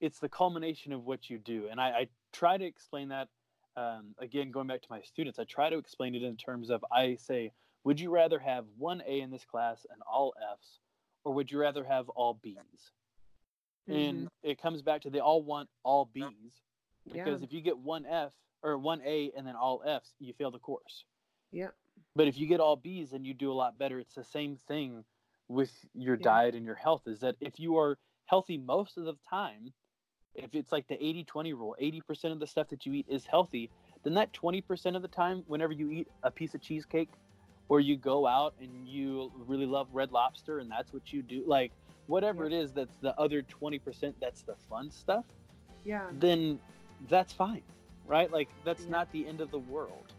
it's 0.00 0.18
the 0.18 0.28
culmination 0.28 0.92
of 0.92 1.04
what 1.04 1.30
you 1.30 1.38
do 1.38 1.68
and 1.68 1.80
i, 1.80 1.88
I 1.90 2.08
try 2.32 2.56
to 2.58 2.64
explain 2.64 3.08
that 3.08 3.28
um, 3.76 4.14
again 4.18 4.50
going 4.50 4.66
back 4.68 4.82
to 4.82 4.88
my 4.90 5.00
students 5.02 5.38
i 5.38 5.44
try 5.44 5.70
to 5.70 5.78
explain 5.78 6.14
it 6.14 6.22
in 6.22 6.36
terms 6.36 6.70
of 6.70 6.84
i 6.92 7.16
say 7.16 7.52
would 7.84 8.00
you 8.00 8.10
rather 8.10 8.38
have 8.38 8.66
one 8.76 9.02
a 9.06 9.20
in 9.20 9.30
this 9.30 9.44
class 9.44 9.86
and 9.90 10.00
all 10.02 10.34
f's 10.54 10.80
or 11.24 11.32
would 11.32 11.50
you 11.50 11.58
rather 11.58 11.84
have 11.84 12.08
all 12.10 12.34
b's 12.42 12.92
and 13.88 14.28
it 14.42 14.60
comes 14.60 14.82
back 14.82 15.02
to 15.02 15.10
they 15.10 15.20
all 15.20 15.42
want 15.42 15.68
all 15.82 16.04
b's 16.14 16.24
Mm-hmm. 17.06 17.18
Yeah. 17.18 17.24
because 17.24 17.42
if 17.42 17.52
you 17.52 17.60
get 17.60 17.76
one 17.76 18.06
f 18.06 18.32
or 18.62 18.78
one 18.78 19.02
a 19.04 19.30
and 19.36 19.46
then 19.46 19.56
all 19.56 19.82
f's 19.86 20.14
you 20.20 20.32
fail 20.32 20.50
the 20.50 20.58
course 20.58 21.04
Yeah. 21.52 21.68
but 22.16 22.28
if 22.28 22.38
you 22.38 22.46
get 22.46 22.60
all 22.60 22.76
b's 22.76 23.12
and 23.12 23.26
you 23.26 23.34
do 23.34 23.52
a 23.52 23.58
lot 23.62 23.78
better 23.78 23.98
it's 23.98 24.14
the 24.14 24.24
same 24.24 24.56
thing 24.68 25.04
with 25.48 25.70
your 25.92 26.16
Yeah. 26.16 26.22
diet 26.24 26.54
and 26.54 26.64
your 26.64 26.74
health 26.76 27.02
is 27.06 27.20
that 27.20 27.36
if 27.40 27.60
you 27.60 27.76
are 27.76 27.98
healthy 28.24 28.56
most 28.56 28.96
of 28.96 29.04
the 29.04 29.16
time 29.28 29.74
if 30.34 30.54
it's 30.54 30.72
like 30.72 30.88
the 30.88 30.94
80-20 30.96 31.52
rule 31.52 31.76
80% 31.80 32.32
of 32.32 32.40
the 32.40 32.46
stuff 32.46 32.68
that 32.68 32.86
you 32.86 32.94
eat 32.94 33.06
is 33.06 33.26
healthy 33.26 33.70
then 34.02 34.14
that 34.14 34.32
20% 34.32 34.96
of 34.96 35.02
the 35.02 35.08
time 35.08 35.44
whenever 35.46 35.74
you 35.74 35.90
eat 35.90 36.08
a 36.22 36.30
piece 36.30 36.54
of 36.54 36.62
cheesecake 36.62 37.10
or 37.68 37.80
you 37.80 37.96
go 37.96 38.26
out 38.26 38.54
and 38.60 38.86
you 38.86 39.32
really 39.46 39.66
love 39.66 39.88
red 39.92 40.12
lobster 40.12 40.58
and 40.58 40.70
that's 40.70 40.92
what 40.92 41.12
you 41.12 41.22
do 41.22 41.42
like 41.46 41.72
whatever 42.06 42.48
Yeah. 42.48 42.56
it 42.58 42.62
is 42.64 42.72
that's 42.72 42.96
the 43.00 43.18
other 43.18 43.42
20% 43.42 44.14
that's 44.20 44.42
the 44.42 44.54
fun 44.68 44.90
stuff 44.90 45.24
Yeah. 45.84 46.06
then 46.12 46.58
that's 47.08 47.32
fine 47.32 47.62
right 48.06 48.30
like 48.30 48.48
that's 48.64 48.84
Yeah. 48.84 48.90
not 48.90 49.12
the 49.12 49.26
end 49.26 49.40
of 49.40 49.50
the 49.50 49.58
world 49.58 50.12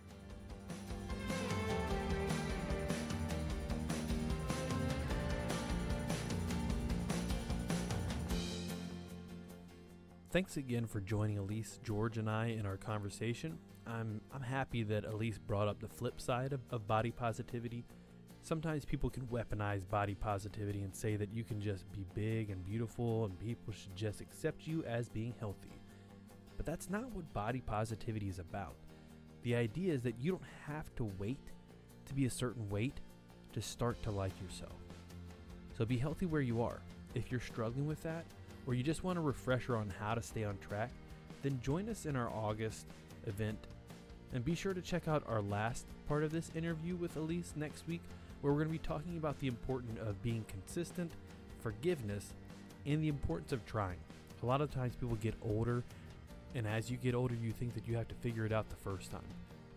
Thanks 10.31 10.57
again 10.57 10.85
for 10.85 10.99
joining 10.99 11.37
Elyse, 11.37 11.81
George, 11.83 12.17
and 12.17 12.29
I 12.29 12.47
in 12.47 12.65
our 12.65 12.75
conversation. 12.77 13.57
I'm 13.87 14.21
I'm 14.33 14.41
happy 14.41 14.83
that 14.83 15.05
Elyse 15.05 15.39
brought 15.47 15.67
up 15.67 15.79
the 15.79 15.87
flip 15.87 16.19
side 16.19 16.53
of, 16.53 16.61
of 16.71 16.87
body 16.87 17.11
positivity. 17.11 17.85
Sometimes 18.41 18.85
people 18.85 19.09
can 19.09 19.25
weaponize 19.27 19.89
body 19.89 20.15
positivity 20.15 20.83
and 20.83 20.95
say 20.95 21.15
that 21.15 21.33
you 21.33 21.43
can 21.43 21.59
just 21.59 21.91
be 21.91 22.05
big 22.13 22.51
and 22.51 22.63
beautiful 22.65 23.25
and 23.25 23.39
people 23.39 23.73
should 23.73 23.95
just 23.95 24.21
accept 24.21 24.67
you 24.67 24.83
as 24.83 25.09
being 25.09 25.33
healthy. 25.39 25.79
But 26.57 26.65
that's 26.65 26.89
not 26.89 27.11
what 27.11 27.33
body 27.33 27.61
positivity 27.61 28.29
is 28.29 28.39
about. 28.39 28.75
The 29.41 29.55
idea 29.55 29.93
is 29.93 30.03
that 30.03 30.19
you 30.19 30.31
don't 30.31 30.43
have 30.67 30.95
to 30.95 31.11
wait 31.17 31.39
to 32.05 32.13
be 32.13 32.25
a 32.25 32.29
certain 32.29 32.69
weight 32.69 32.99
to 33.53 33.61
start 33.61 34.01
to 34.03 34.11
like 34.11 34.33
yourself. 34.41 34.79
So 35.77 35.85
be 35.85 35.97
healthy 35.97 36.25
where 36.25 36.41
you 36.41 36.61
are. 36.61 36.79
If 37.15 37.31
you're 37.31 37.41
struggling 37.41 37.87
with 37.87 38.01
that, 38.03 38.25
or 38.67 38.73
you 38.73 38.83
just 38.83 39.03
want 39.03 39.17
a 39.17 39.21
refresher 39.21 39.75
on 39.75 39.91
how 39.99 40.15
to 40.15 40.21
stay 40.21 40.43
on 40.43 40.57
track, 40.57 40.89
then 41.43 41.59
join 41.61 41.89
us 41.89 42.05
in 42.05 42.15
our 42.15 42.29
August 42.29 42.85
event. 43.27 43.67
And 44.35 44.43
be 44.43 44.53
sure 44.53 44.73
to 44.73 44.81
check 44.81 45.07
out 45.07 45.23
our 45.29 45.41
last 45.41 45.85
part 46.09 46.25
of 46.25 46.31
this 46.33 46.51
interview 46.53 46.97
with 46.97 47.15
Elyse 47.15 47.55
next 47.55 47.87
week, 47.87 48.01
where 48.41 48.51
we're 48.51 48.65
going 48.65 48.77
to 48.77 48.81
be 48.81 48.85
talking 48.85 49.17
about 49.17 49.39
the 49.39 49.47
importance 49.47 49.97
of 50.05 50.21
being 50.21 50.43
consistent, 50.49 51.09
forgiveness, 51.61 52.33
and 52.85 53.01
the 53.01 53.07
importance 53.07 53.53
of 53.53 53.65
trying. 53.65 53.95
A 54.43 54.45
lot 54.45 54.59
of 54.59 54.71
times 54.71 54.93
people 54.97 55.15
get 55.15 55.35
older, 55.41 55.83
and 56.53 56.67
as 56.67 56.91
you 56.91 56.97
get 56.97 57.15
older, 57.15 57.33
you 57.33 57.53
think 57.53 57.73
that 57.75 57.87
you 57.87 57.95
have 57.95 58.09
to 58.09 58.15
figure 58.15 58.45
it 58.45 58.51
out 58.51 58.69
the 58.69 58.75
first 58.75 59.09
time. 59.09 59.21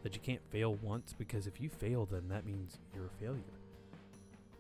That 0.03 0.15
you 0.15 0.21
can't 0.21 0.43
fail 0.51 0.75
once, 0.83 1.15
because 1.17 1.47
if 1.47 1.61
you 1.61 1.69
fail, 1.69 2.09
then 2.11 2.29
that 2.29 2.45
means 2.45 2.79
you're 2.93 3.07
a 3.07 3.23
failure. 3.23 3.41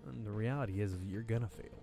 And 0.07 0.25
the 0.25 0.31
reality 0.31 0.81
is, 0.81 0.93
you're 1.11 1.23
going 1.23 1.43
to 1.43 1.49
fail. 1.49 1.83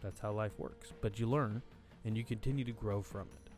That's 0.00 0.20
how 0.20 0.32
life 0.32 0.58
works. 0.58 0.90
But 1.02 1.20
you 1.20 1.26
learn 1.26 1.60
and 2.06 2.16
you 2.16 2.24
continue 2.24 2.64
to 2.64 2.72
grow 2.72 3.02
from 3.02 3.28
it. 3.44 3.50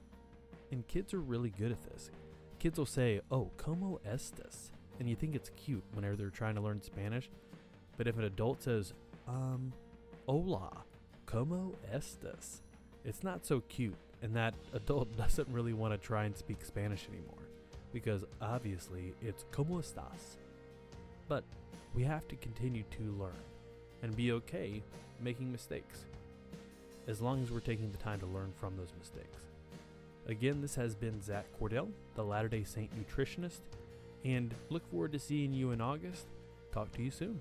And 0.73 0.87
kids 0.88 1.14
are 1.14 1.21
really 1.21 1.51
good 1.51 1.71
at 1.71 1.85
this. 1.93 2.11
Kids 2.59 2.79
will 2.79 2.87
say, 2.87 3.21
Oh, 3.31 3.51
como 3.57 4.01
estas? 4.09 4.71
And 4.99 5.09
you 5.09 5.14
think 5.14 5.35
it's 5.35 5.51
cute 5.51 5.85
whenever 5.92 6.16
they're 6.16 6.31
trying 6.31 6.57
to 6.57 6.61
learn 6.61 6.83
Spanish. 6.83 7.31
But 7.97 8.07
if 8.07 8.16
an 8.18 8.25
adult 8.25 8.62
says, 8.62 8.92
Um, 9.29 9.73
hola, 10.27 10.85
como 11.27 11.75
estas? 11.92 12.61
It's 13.05 13.23
not 13.23 13.47
so 13.47 13.61
cute, 13.68 13.97
and 14.23 14.35
that 14.35 14.55
adult 14.75 15.16
doesn't 15.16 15.49
really 15.51 15.73
want 15.73 15.94
to 15.94 15.99
try 15.99 16.25
and 16.25 16.37
speak 16.37 16.64
Spanish 16.64 17.07
anymore. 17.09 17.35
Because 17.92 18.25
obviously 18.42 19.14
it's 19.23 19.44
como 19.53 19.79
estas. 19.79 20.37
But 21.29 21.44
we 21.94 22.03
have 22.03 22.27
to 22.29 22.37
continue 22.37 22.85
to 22.90 23.03
learn 23.18 23.33
and 24.03 24.16
be 24.16 24.33
okay 24.33 24.83
making 25.21 25.51
mistakes 25.51 26.05
as 27.07 27.21
long 27.21 27.42
as 27.42 27.51
we're 27.51 27.61
taking 27.61 27.90
the 27.90 27.99
time 27.99 28.21
to 28.21 28.27
learn 28.27 28.53
from 28.61 28.77
those 28.77 28.92
mistakes. 28.99 29.38
Again, 30.29 30.61
this 30.61 30.75
has 30.75 30.95
been 30.95 31.23
Zach 31.23 31.47
Cordell, 31.59 31.88
the 32.14 32.23
Latter 32.23 32.49
day 32.49 32.62
Saint 32.62 32.91
nutritionist, 32.95 33.61
and 34.25 34.55
look 34.69 34.88
forward 34.91 35.12
to 35.12 35.19
seeing 35.19 35.55
you 35.55 35.71
in 35.71 35.81
August. 35.81 36.27
Talk 36.71 36.93
to 36.93 37.03
you 37.03 37.11
soon. 37.11 37.41